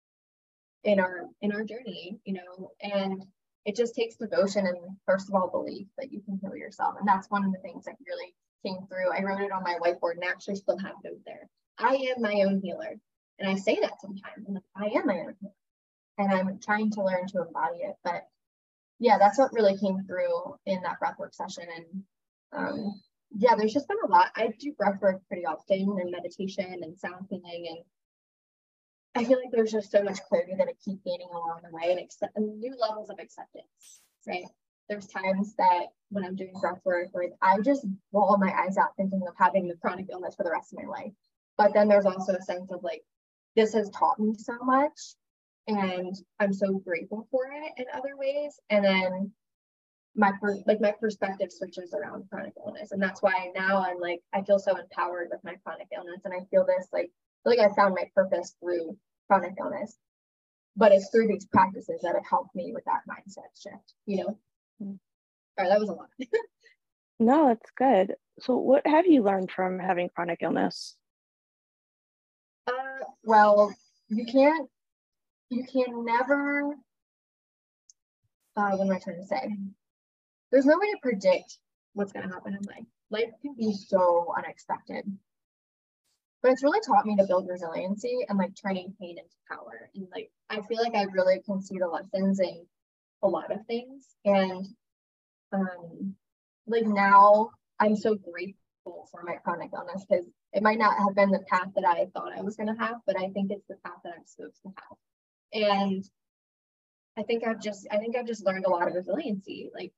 in 0.84 1.00
our 1.00 1.28
in 1.42 1.52
our 1.52 1.64
journey, 1.64 2.20
you 2.26 2.34
know, 2.34 2.72
and 2.82 3.24
it 3.66 3.76
just 3.76 3.96
takes 3.96 4.16
devotion 4.16 4.66
and 4.66 4.78
first 5.06 5.28
of 5.28 5.36
all 5.36 5.50
belief 5.50 5.88
that 5.98 6.12
you 6.12 6.22
can 6.22 6.40
heal 6.42 6.56
yourself. 6.56 6.96
And 7.00 7.08
that's 7.08 7.30
one 7.30 7.46
of 7.46 7.52
the 7.52 7.60
things 7.60 7.86
that 7.86 7.96
really 8.08 8.34
came 8.66 8.88
through. 8.88 9.12
I 9.12 9.24
wrote 9.24 9.42
it 9.42 9.52
on 9.52 9.64
my 9.64 9.76
whiteboard 9.76 10.14
and 10.14 10.24
actually 10.24 10.56
still 10.56 10.78
have 10.78 10.96
it 11.04 11.20
there. 11.26 11.48
I 11.78 11.96
am 11.96 12.22
my 12.22 12.44
own 12.46 12.62
healer. 12.64 12.96
And 13.40 13.50
I 13.50 13.56
say 13.56 13.80
that 13.82 14.02
sometimes. 14.02 14.46
I'm 14.48 14.56
like, 14.56 14.64
I 14.76 14.98
am 14.98 15.06
my 15.06 15.20
own 15.20 15.36
healer. 15.40 15.54
And 16.18 16.34
I'm 16.34 16.60
trying 16.60 16.92
to 16.92 17.04
learn 17.04 17.28
to 17.28 17.42
embody 17.42 17.80
it. 17.80 17.96
But 18.04 18.24
yeah, 19.00 19.18
that's 19.18 19.38
what 19.38 19.54
really 19.54 19.78
came 19.78 20.04
through 20.06 20.56
in 20.66 20.82
that 20.82 20.98
breathwork 21.02 21.34
session. 21.34 21.66
And 21.74 22.04
um, 22.52 23.02
yeah, 23.36 23.56
there's 23.56 23.74
just 23.74 23.88
been 23.88 23.98
a 24.04 24.08
lot. 24.08 24.32
I 24.36 24.50
do 24.60 24.74
breathwork 24.74 25.20
pretty 25.28 25.46
often 25.46 25.98
and 26.00 26.12
meditation 26.12 26.80
and 26.82 26.98
sound 26.98 27.28
healing. 27.30 27.68
And 27.70 27.80
I 29.16 29.28
feel 29.28 29.40
like 29.40 29.52
there's 29.52 29.72
just 29.72 29.92
so 29.92 30.04
much 30.04 30.20
clarity 30.28 30.54
that 30.58 30.68
I 30.68 30.74
keep 30.84 31.04
gaining 31.04 31.30
along 31.32 31.62
the 31.64 31.76
way 31.76 31.92
and, 31.92 32.00
accept, 32.00 32.36
and 32.36 32.60
new 32.60 32.76
levels 32.78 33.10
of 33.10 33.20
acceptance, 33.20 34.02
right? 34.28 34.46
There's 34.88 35.08
times 35.08 35.54
that 35.58 35.88
when 36.10 36.26
I'm 36.26 36.36
doing 36.36 36.54
breathwork, 36.56 37.08
where 37.12 37.30
I 37.42 37.60
just 37.60 37.86
roll 38.12 38.36
my 38.38 38.52
eyes 38.52 38.78
out 38.78 38.96
thinking 38.98 39.22
of 39.28 39.36
having 39.38 39.68
the 39.68 39.76
chronic 39.76 40.08
illness 40.12 40.36
for 40.36 40.44
the 40.44 40.52
rest 40.52 40.74
of 40.74 40.80
my 40.80 40.90
life. 40.90 41.14
But 41.58 41.74
then 41.74 41.88
there's 41.88 42.06
also 42.06 42.34
a 42.34 42.42
sense 42.42 42.72
of 42.72 42.84
like, 42.84 43.04
this 43.56 43.74
has 43.74 43.90
taught 43.92 44.20
me 44.20 44.34
so 44.36 44.58
much 44.64 45.00
and 45.68 46.16
I'm 46.40 46.54
so 46.54 46.80
grateful 46.80 47.28
for 47.30 47.46
it 47.46 47.74
in 47.78 47.86
other 47.94 48.18
ways. 48.18 48.60
And 48.70 48.84
then 48.84 49.32
my 50.20 50.34
per- 50.42 50.62
like 50.68 50.82
my 50.82 50.92
perspective 50.92 51.52
switches 51.52 51.94
around 51.94 52.30
chronic 52.30 52.54
illness. 52.64 52.92
And 52.92 53.02
that's 53.02 53.22
why 53.22 53.52
now 53.56 53.82
I'm 53.82 54.00
like, 54.00 54.20
I 54.34 54.42
feel 54.42 54.60
so 54.60 54.76
empowered 54.76 55.30
with 55.32 55.40
my 55.46 55.56
chronic 55.64 55.88
illness. 55.96 56.22
And 56.26 56.34
I 56.34 56.46
feel 56.52 56.66
this 56.66 56.90
like, 56.92 57.10
like 57.46 57.60
I 57.60 57.74
found 57.74 57.96
my 57.96 58.04
purpose 58.14 58.54
through 58.60 58.98
chronic 59.28 59.54
illness. 59.60 59.98
But 60.76 60.92
it's 60.92 61.10
through 61.10 61.28
these 61.28 61.46
practices 61.46 62.02
that 62.04 62.16
have 62.16 62.26
helped 62.30 62.54
me 62.54 62.72
with 62.74 62.84
that 62.86 63.02
mindset 63.10 63.60
shift, 63.60 63.94
you 64.06 64.18
know? 64.18 64.38
Mm-hmm. 64.84 64.92
All 64.92 65.66
right, 65.66 65.70
that 65.70 65.80
was 65.80 65.90
a 65.90 65.94
lot. 65.94 66.10
no, 67.20 67.48
that's 67.48 67.72
good. 67.78 68.16
So 68.40 68.58
what 68.58 68.86
have 68.86 69.08
you 69.08 69.24
learned 69.24 69.52
from 69.52 69.80
having 69.80 70.10
chronic 70.10 70.40
illness? 70.42 70.96
Uh, 72.68 72.74
well, 73.24 73.74
you 74.10 74.26
can't, 74.26 74.70
you 75.50 75.66
can 75.66 76.06
never, 76.06 76.74
uh, 78.56 78.70
what 78.72 78.82
am 78.82 78.92
I 78.92 79.00
trying 79.00 79.22
to 79.22 79.26
say? 79.26 79.56
There's 80.52 80.66
no 80.66 80.78
way 80.78 80.92
to 80.92 80.98
predict 81.02 81.58
what's 81.94 82.12
going 82.12 82.28
to 82.28 82.34
happen 82.34 82.54
in 82.54 82.62
life. 82.64 82.86
Life 83.10 83.32
can 83.42 83.56
be 83.58 83.74
so 83.74 84.34
unexpected. 84.38 85.06
But 86.42 86.52
it's 86.52 86.64
really 86.64 86.80
taught 86.86 87.06
me 87.06 87.18
to 87.18 87.26
build 87.28 87.48
resiliency 87.50 88.26
and 88.28 88.38
like 88.38 88.52
turning 88.56 88.94
pain 89.00 89.18
into 89.18 89.36
power. 89.50 89.90
And 89.94 90.08
like, 90.14 90.32
I 90.50 90.62
feel 90.62 90.82
like 90.82 90.96
I 90.96 91.04
really 91.12 91.42
can 91.46 91.62
see 91.62 91.78
the 91.78 91.88
lessons 91.88 92.40
in 92.40 92.66
a 93.22 93.28
lot 93.28 93.52
of 93.52 93.66
things. 93.66 94.06
And 94.24 94.66
um, 95.52 96.16
like 96.68 96.86
now 96.86 97.52
I'm 97.80 97.96
so 97.96 98.16
grateful 98.16 99.10
for 99.12 99.24
my 99.24 99.36
chronic 99.44 99.72
illness 99.74 100.06
because 100.08 100.26
it 100.54 100.64
might 100.64 100.80
not 100.80 100.98
have 100.98 101.16
been 101.16 101.32
the 101.32 101.44
path 101.50 101.68
that 101.76 101.86
I 101.86 102.08
thought 102.14 102.38
I 102.38 102.42
was 102.42 102.56
going 102.56 102.74
to 102.74 102.82
have, 102.82 102.98
but 103.06 103.18
I 103.18 103.30
think 103.30 103.52
it's 103.52 103.68
the 103.68 103.76
path 103.84 104.00
that 104.04 104.14
I'm 104.18 104.26
supposed 104.26 104.62
to 104.64 104.70
have. 104.70 105.64
And 105.72 106.06
I 107.18 107.24
think 107.24 107.46
I've 107.46 107.62
just, 107.62 107.88
I 107.92 107.98
think 107.98 108.16
I've 108.16 108.28
just 108.28 108.46
learned 108.46 108.66
a 108.66 108.70
lot 108.70 108.88
of 108.88 108.94
resiliency. 108.94 109.70
Like 109.74 109.92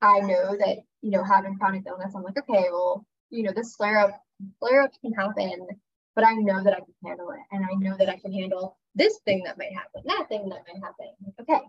I 0.00 0.20
know 0.20 0.56
that, 0.56 0.78
you 1.02 1.10
know, 1.10 1.24
having 1.24 1.56
chronic 1.58 1.84
illness, 1.86 2.12
I'm 2.14 2.22
like, 2.22 2.38
okay, 2.38 2.66
well, 2.70 3.04
you 3.30 3.42
know, 3.42 3.52
this 3.54 3.74
flare 3.74 3.98
up, 4.00 4.22
flare 4.60 4.82
ups 4.82 4.98
can 5.00 5.12
happen, 5.12 5.66
but 6.14 6.24
I 6.24 6.34
know 6.34 6.62
that 6.62 6.74
I 6.74 6.80
can 6.80 6.94
handle 7.04 7.30
it. 7.30 7.40
And 7.50 7.64
I 7.64 7.74
know 7.74 7.96
that 7.96 8.08
I 8.08 8.16
can 8.16 8.32
handle 8.32 8.76
this 8.94 9.18
thing 9.24 9.42
that 9.44 9.58
might 9.58 9.72
happen, 9.72 10.02
that 10.06 10.26
thing 10.28 10.48
that 10.48 10.62
might 10.72 10.82
happen. 10.82 11.14
Okay, 11.40 11.60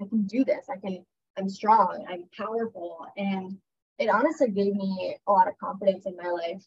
I 0.00 0.04
can 0.06 0.26
do 0.26 0.44
this. 0.44 0.66
I 0.70 0.78
can, 0.78 1.04
I'm 1.38 1.48
strong, 1.48 2.06
I'm 2.08 2.24
powerful. 2.36 3.06
And 3.16 3.58
it 3.98 4.08
honestly 4.08 4.50
gave 4.50 4.74
me 4.74 5.16
a 5.26 5.32
lot 5.32 5.48
of 5.48 5.58
confidence 5.58 6.06
in 6.06 6.16
my 6.16 6.30
life 6.30 6.62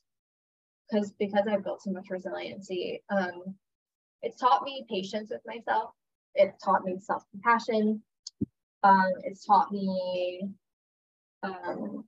because 0.89 1.11
because 1.13 1.45
I've 1.49 1.63
built 1.63 1.81
so 1.81 1.91
much 1.91 2.09
resiliency. 2.09 3.01
Um, 3.09 3.55
it's 4.21 4.39
taught 4.39 4.63
me 4.63 4.85
patience 4.89 5.31
with 5.31 5.41
myself. 5.45 5.91
It 6.35 6.53
taught 6.63 6.85
me 6.85 6.97
self 6.99 7.23
compassion. 7.31 8.01
Um, 8.83 9.11
it's 9.23 9.45
taught 9.45 9.71
me 9.71 10.49
um, 11.43 12.03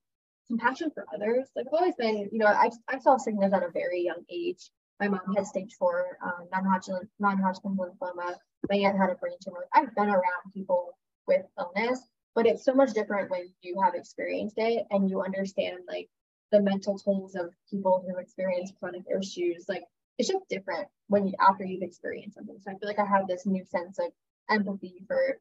compassion 0.47 0.91
for 0.93 1.05
others. 1.13 1.47
Like 1.55 1.67
I've 1.67 1.73
always 1.73 1.95
been, 1.95 2.29
you 2.31 2.39
know, 2.39 2.47
I, 2.47 2.69
I 2.87 2.99
saw 2.99 3.17
sickness 3.17 3.53
at 3.53 3.63
a 3.63 3.69
very 3.69 4.03
young 4.03 4.23
age. 4.29 4.69
My 4.99 5.07
mom 5.09 5.35
had 5.35 5.45
stage 5.45 5.75
four 5.77 6.17
um, 6.23 6.47
non-Hodgkin, 6.51 7.07
non-Hodgkin 7.19 7.77
lymphoma. 7.77 8.35
My 8.69 8.77
aunt 8.77 8.97
had 8.97 9.09
a 9.09 9.15
brain 9.15 9.35
tumor. 9.43 9.67
I've 9.73 9.93
been 9.95 10.09
around 10.09 10.53
people 10.53 10.97
with 11.27 11.45
illness, 11.59 12.01
but 12.33 12.45
it's 12.45 12.63
so 12.63 12.73
much 12.73 12.93
different 12.93 13.29
when 13.29 13.49
you 13.61 13.81
have 13.81 13.93
experienced 13.95 14.57
it 14.57 14.85
and 14.91 15.09
you 15.09 15.21
understand 15.21 15.79
like 15.87 16.09
the 16.51 16.61
mental 16.61 16.97
tolls 16.97 17.35
of 17.35 17.49
people 17.69 18.05
who 18.07 18.17
experience 18.17 18.71
chronic 18.79 19.03
issues. 19.19 19.65
Like 19.67 19.83
it's 20.17 20.29
just 20.29 20.47
different 20.49 20.87
when 21.07 21.27
you 21.27 21.33
after 21.39 21.65
you've 21.65 21.83
experienced 21.83 22.35
something. 22.35 22.57
So 22.61 22.71
I 22.71 22.75
feel 22.75 22.87
like 22.87 22.99
I 22.99 23.05
have 23.05 23.27
this 23.27 23.45
new 23.45 23.65
sense 23.65 23.99
of 23.99 24.11
empathy 24.49 25.03
for 25.07 25.39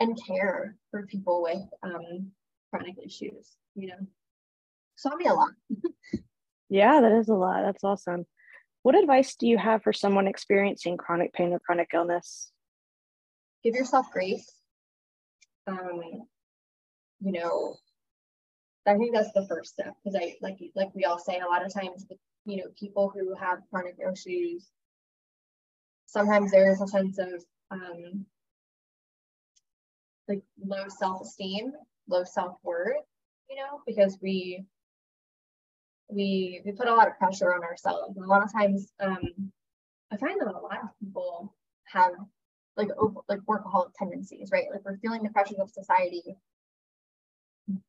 and 0.00 0.18
care 0.26 0.76
for 0.90 1.06
people 1.06 1.42
with 1.42 1.62
um, 1.82 2.32
chronic 2.74 2.96
issues. 3.04 3.56
You 3.74 3.88
know, 3.88 4.06
saw 4.96 5.14
me 5.14 5.26
a 5.26 5.34
lot. 5.34 5.50
yeah, 6.68 7.00
that 7.00 7.12
is 7.12 7.28
a 7.28 7.34
lot. 7.34 7.62
That's 7.62 7.84
awesome. 7.84 8.26
What 8.82 8.98
advice 8.98 9.36
do 9.36 9.46
you 9.46 9.58
have 9.58 9.82
for 9.82 9.92
someone 9.92 10.26
experiencing 10.26 10.96
chronic 10.96 11.32
pain 11.32 11.52
or 11.52 11.60
chronic 11.60 11.90
illness? 11.94 12.50
Give 13.62 13.74
yourself 13.74 14.06
grace. 14.12 14.50
Um, 15.66 16.26
you 17.20 17.32
know, 17.32 17.76
I 18.86 18.96
think 18.96 19.14
that's 19.14 19.32
the 19.32 19.46
first 19.48 19.72
step 19.72 19.94
because 20.04 20.20
I 20.20 20.34
like 20.42 20.58
like 20.74 20.94
we 20.94 21.04
all 21.04 21.18
say 21.18 21.38
a 21.38 21.46
lot 21.46 21.64
of 21.64 21.72
times, 21.72 22.06
you 22.44 22.58
know, 22.58 22.64
people 22.78 23.10
who 23.14 23.34
have 23.34 23.60
chronic 23.70 23.96
issues, 24.12 24.68
sometimes 26.06 26.50
there 26.50 26.70
is 26.70 26.82
a 26.82 26.88
sense 26.88 27.18
of 27.18 27.44
um, 27.70 28.26
like 30.28 30.42
low 30.62 30.84
self-esteem, 30.88 31.72
low 32.08 32.24
self-worth, 32.24 33.04
you 33.48 33.56
know, 33.56 33.80
because 33.86 34.18
we 34.22 34.64
we 36.08 36.60
we 36.64 36.72
put 36.72 36.88
a 36.88 36.94
lot 36.94 37.08
of 37.08 37.18
pressure 37.18 37.54
on 37.54 37.64
ourselves. 37.64 38.16
And 38.16 38.24
a 38.24 38.28
lot 38.28 38.42
of 38.42 38.52
times, 38.52 38.92
um, 39.00 39.52
I 40.12 40.16
find 40.16 40.40
that 40.40 40.48
a 40.48 40.58
lot 40.58 40.82
of 40.82 40.88
people 41.00 41.54
have 41.86 42.12
like 42.76 42.88
like 43.28 43.40
workaholic 43.40 43.92
tendencies, 43.98 44.50
right? 44.52 44.66
Like 44.70 44.84
we're 44.84 44.98
feeling 44.98 45.22
the 45.22 45.30
pressures 45.30 45.58
of 45.58 45.70
society, 45.70 46.36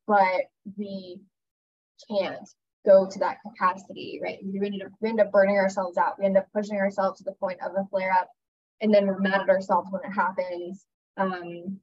but 0.06 0.44
we 0.76 1.20
can't 2.08 2.48
go 2.84 3.06
to 3.10 3.18
that 3.18 3.38
capacity, 3.42 4.20
right? 4.22 4.38
We 4.44 4.64
end 4.64 4.82
up 4.82 4.92
we 5.00 5.08
end 5.08 5.20
up 5.20 5.32
burning 5.32 5.56
ourselves 5.56 5.98
out. 5.98 6.18
We 6.18 6.24
end 6.26 6.36
up 6.36 6.46
pushing 6.54 6.76
ourselves 6.76 7.18
to 7.18 7.24
the 7.24 7.32
point 7.32 7.58
of 7.62 7.72
a 7.72 7.86
flare 7.90 8.12
up, 8.12 8.28
and 8.80 8.92
then 8.94 9.06
we're 9.06 9.18
mad 9.18 9.42
at 9.42 9.48
ourselves 9.48 9.88
when 9.90 10.02
it 10.04 10.14
happens. 10.14 10.84
Um, 11.16 11.80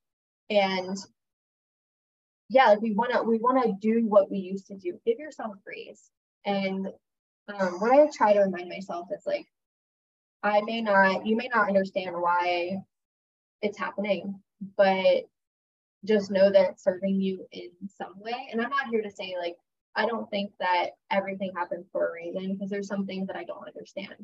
and 0.50 0.98
yeah, 2.50 2.68
like 2.68 2.82
we 2.82 2.94
want 2.94 3.12
to 3.14 3.24
we 3.24 3.38
want 3.38 3.64
to 3.64 3.74
do 3.80 4.06
what 4.08 4.30
we 4.30 4.38
used 4.38 4.68
to 4.68 4.76
do. 4.76 5.00
Give 5.06 5.20
yourself 5.20 5.56
grace. 5.66 6.10
And 6.46 6.88
um, 7.48 7.80
what 7.80 7.92
I 7.92 8.08
try 8.14 8.34
to 8.34 8.42
remind 8.42 8.70
myself 8.70 9.08
is 9.16 9.24
like, 9.26 9.48
I 10.44 10.62
may 10.62 10.82
not, 10.82 11.26
you 11.26 11.36
may 11.36 11.50
not 11.54 11.68
understand 11.68 12.16
why 12.16 12.78
it's 13.62 13.78
happening, 13.78 14.40
but 14.78 15.24
just 16.06 16.32
know 16.32 16.52
that 16.52 16.72
it's 16.72 16.84
serving 16.84 17.22
you 17.22 17.46
in 17.52 17.70
some 17.88 18.20
way. 18.20 18.50
And 18.52 18.62
I'm 18.62 18.70
not 18.70 18.90
here 18.90 19.02
to 19.02 19.12
say 19.12 19.36
like, 19.40 19.56
I 19.96 20.06
don't 20.06 20.30
think 20.30 20.52
that 20.60 20.92
everything 21.12 21.52
happens 21.56 21.88
for 21.92 22.10
a 22.10 22.14
reason 22.14 22.54
because 22.54 22.70
there's 22.70 22.88
some 22.88 23.06
things 23.06 23.28
that 23.28 23.36
I 23.38 23.44
don't 23.44 23.68
understand, 23.68 24.16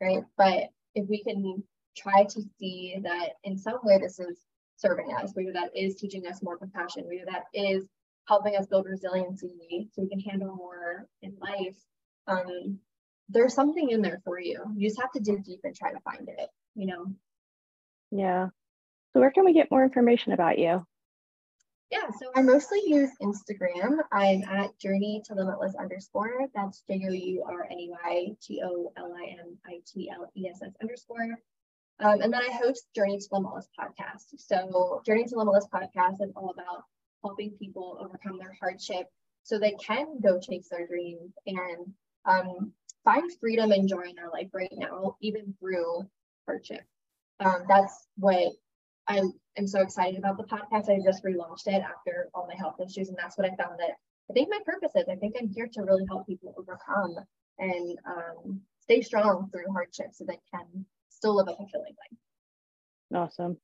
right? 0.00 0.22
But 0.36 0.68
if 0.94 1.08
we 1.08 1.22
can 1.22 1.62
try 1.96 2.24
to 2.24 2.42
see 2.58 2.98
that 3.02 3.30
in 3.42 3.56
some 3.56 3.78
way 3.82 3.98
this 3.98 4.18
is 4.18 4.38
serving 4.76 5.12
us, 5.14 5.32
whether 5.34 5.52
that 5.52 5.70
is 5.76 5.96
teaching 5.96 6.26
us 6.26 6.42
more 6.42 6.58
compassion, 6.58 7.04
whether 7.04 7.24
that 7.30 7.44
is 7.52 7.86
helping 8.26 8.56
us 8.56 8.66
build 8.66 8.86
resiliency 8.86 9.88
so 9.92 10.02
we 10.02 10.08
can 10.08 10.20
handle 10.20 10.54
more 10.54 11.06
in 11.22 11.36
life, 11.40 11.76
um, 12.26 12.78
there's 13.28 13.54
something 13.54 13.90
in 13.90 14.02
there 14.02 14.20
for 14.24 14.38
you. 14.38 14.62
You 14.76 14.88
just 14.88 15.00
have 15.00 15.12
to 15.12 15.20
dig 15.20 15.44
deep 15.44 15.60
and 15.64 15.74
try 15.74 15.92
to 15.92 16.00
find 16.00 16.28
it, 16.28 16.48
you 16.74 16.86
know? 16.86 17.06
Yeah. 18.10 18.48
So 19.12 19.20
where 19.20 19.30
can 19.30 19.44
we 19.44 19.52
get 19.52 19.70
more 19.70 19.84
information 19.84 20.32
about 20.32 20.58
you? 20.58 20.84
Yeah, 21.90 22.10
so 22.18 22.26
I 22.34 22.42
mostly 22.42 22.80
use 22.84 23.10
Instagram. 23.22 23.98
I'm 24.10 24.42
at 24.44 24.76
journey 24.80 25.22
to 25.26 25.34
limitless 25.34 25.74
underscore. 25.78 26.48
That's 26.54 26.82
J 26.88 27.00
O 27.08 27.12
U 27.12 27.44
R 27.46 27.68
N 27.70 27.78
E 27.78 27.90
Y 28.04 28.28
T 28.42 28.62
O 28.64 28.92
L 28.96 29.14
I 29.16 29.36
M 29.38 29.56
I 29.66 29.80
T 29.86 30.10
L 30.10 30.28
E 30.34 30.48
S 30.48 30.60
S 30.64 30.72
underscore. 30.82 31.38
Um, 32.00 32.20
and 32.20 32.32
then 32.32 32.42
I 32.42 32.52
host 32.52 32.86
Journey 32.94 33.18
to 33.18 33.26
Limitless 33.32 33.68
podcast. 33.78 34.38
So 34.38 35.02
Journey 35.06 35.24
to 35.24 35.36
Limitless 35.36 35.68
podcast 35.72 36.22
is 36.22 36.32
all 36.36 36.50
about 36.50 36.84
helping 37.22 37.52
people 37.52 37.98
overcome 38.00 38.38
their 38.38 38.56
hardship 38.60 39.06
so 39.44 39.58
they 39.58 39.72
can 39.72 40.18
go 40.20 40.40
chase 40.40 40.68
their 40.70 40.86
dreams 40.86 41.32
and 41.46 41.92
um, 42.24 42.72
find 43.04 43.30
freedom 43.38 43.70
and 43.70 43.88
joy 43.88 44.02
in 44.08 44.16
their 44.16 44.30
life 44.30 44.48
right 44.52 44.72
now, 44.72 45.16
even 45.20 45.54
through 45.60 46.08
hardship. 46.46 46.82
Um, 47.40 47.64
that's 47.68 48.06
what 48.16 48.52
I 49.06 49.22
am 49.56 49.66
so 49.66 49.80
excited 49.80 50.18
about 50.18 50.38
the 50.38 50.44
podcast. 50.44 50.88
I 50.88 50.98
just 51.04 51.24
relaunched 51.24 51.66
it 51.66 51.82
after 51.82 52.30
all 52.34 52.46
my 52.48 52.56
health 52.56 52.80
issues, 52.80 53.08
and 53.08 53.18
that's 53.18 53.36
what 53.36 53.46
I 53.46 53.54
found 53.56 53.78
that 53.78 53.96
I 54.30 54.32
think 54.32 54.48
my 54.50 54.60
purpose 54.64 54.92
is. 54.94 55.08
I 55.08 55.16
think 55.16 55.36
I'm 55.38 55.48
here 55.48 55.68
to 55.74 55.82
really 55.82 56.06
help 56.08 56.26
people 56.26 56.54
overcome 56.56 57.16
and 57.58 57.98
um, 58.06 58.60
stay 58.80 59.02
strong 59.02 59.50
through 59.50 59.72
hardship 59.72 60.08
so 60.12 60.24
they 60.24 60.40
can 60.50 60.86
still 61.24 61.36
live 61.36 61.48
a 61.48 61.56
fulfilling 61.56 61.94
life. 63.12 63.22
Awesome. 63.22 63.56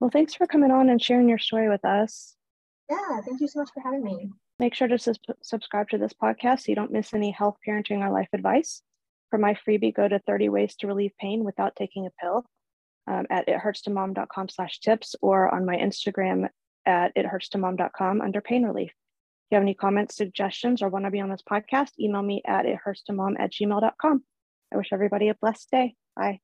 Well, 0.00 0.08
thanks 0.10 0.34
for 0.34 0.46
coming 0.46 0.70
on 0.70 0.88
and 0.88 1.02
sharing 1.02 1.28
your 1.28 1.38
story 1.38 1.68
with 1.68 1.84
us. 1.84 2.36
Yeah, 2.90 3.20
thank 3.26 3.42
you 3.42 3.48
so 3.48 3.58
much 3.58 3.68
for 3.74 3.82
having 3.82 4.02
me. 4.02 4.30
Make 4.58 4.74
sure 4.74 4.88
to 4.88 4.98
su- 4.98 5.12
subscribe 5.42 5.90
to 5.90 5.98
this 5.98 6.14
podcast 6.14 6.60
so 6.60 6.64
you 6.68 6.74
don't 6.74 6.92
miss 6.92 7.12
any 7.12 7.30
health, 7.32 7.56
parenting, 7.66 8.00
or 8.00 8.10
life 8.10 8.28
advice. 8.32 8.80
For 9.28 9.38
my 9.38 9.54
freebie, 9.54 9.94
go 9.94 10.08
to 10.08 10.20
30 10.20 10.48
ways 10.48 10.74
to 10.76 10.86
relieve 10.86 11.12
pain 11.20 11.44
without 11.44 11.76
taking 11.76 12.06
a 12.06 12.10
pill 12.22 12.46
um, 13.08 13.26
at 13.28 13.46
ithurtstomom.com 13.46 14.48
slash 14.48 14.80
tips 14.80 15.14
or 15.20 15.54
on 15.54 15.66
my 15.66 15.76
Instagram 15.76 16.48
at 16.86 17.14
ithurtstomom.com 17.14 18.22
under 18.22 18.40
pain 18.40 18.64
relief. 18.64 18.90
If 18.90 19.50
you 19.50 19.56
have 19.56 19.62
any 19.62 19.74
comments, 19.74 20.16
suggestions, 20.16 20.80
or 20.80 20.88
want 20.88 21.04
to 21.04 21.10
be 21.10 21.20
on 21.20 21.28
this 21.28 21.42
podcast, 21.42 21.90
email 22.00 22.22
me 22.22 22.40
at 22.46 22.64
ithurtstomom 22.64 23.34
at 23.38 23.52
gmail.com. 23.52 24.24
I 24.72 24.76
wish 24.78 24.92
everybody 24.92 25.28
a 25.28 25.34
blessed 25.34 25.70
day. 25.70 25.94
Bye. 26.16 26.40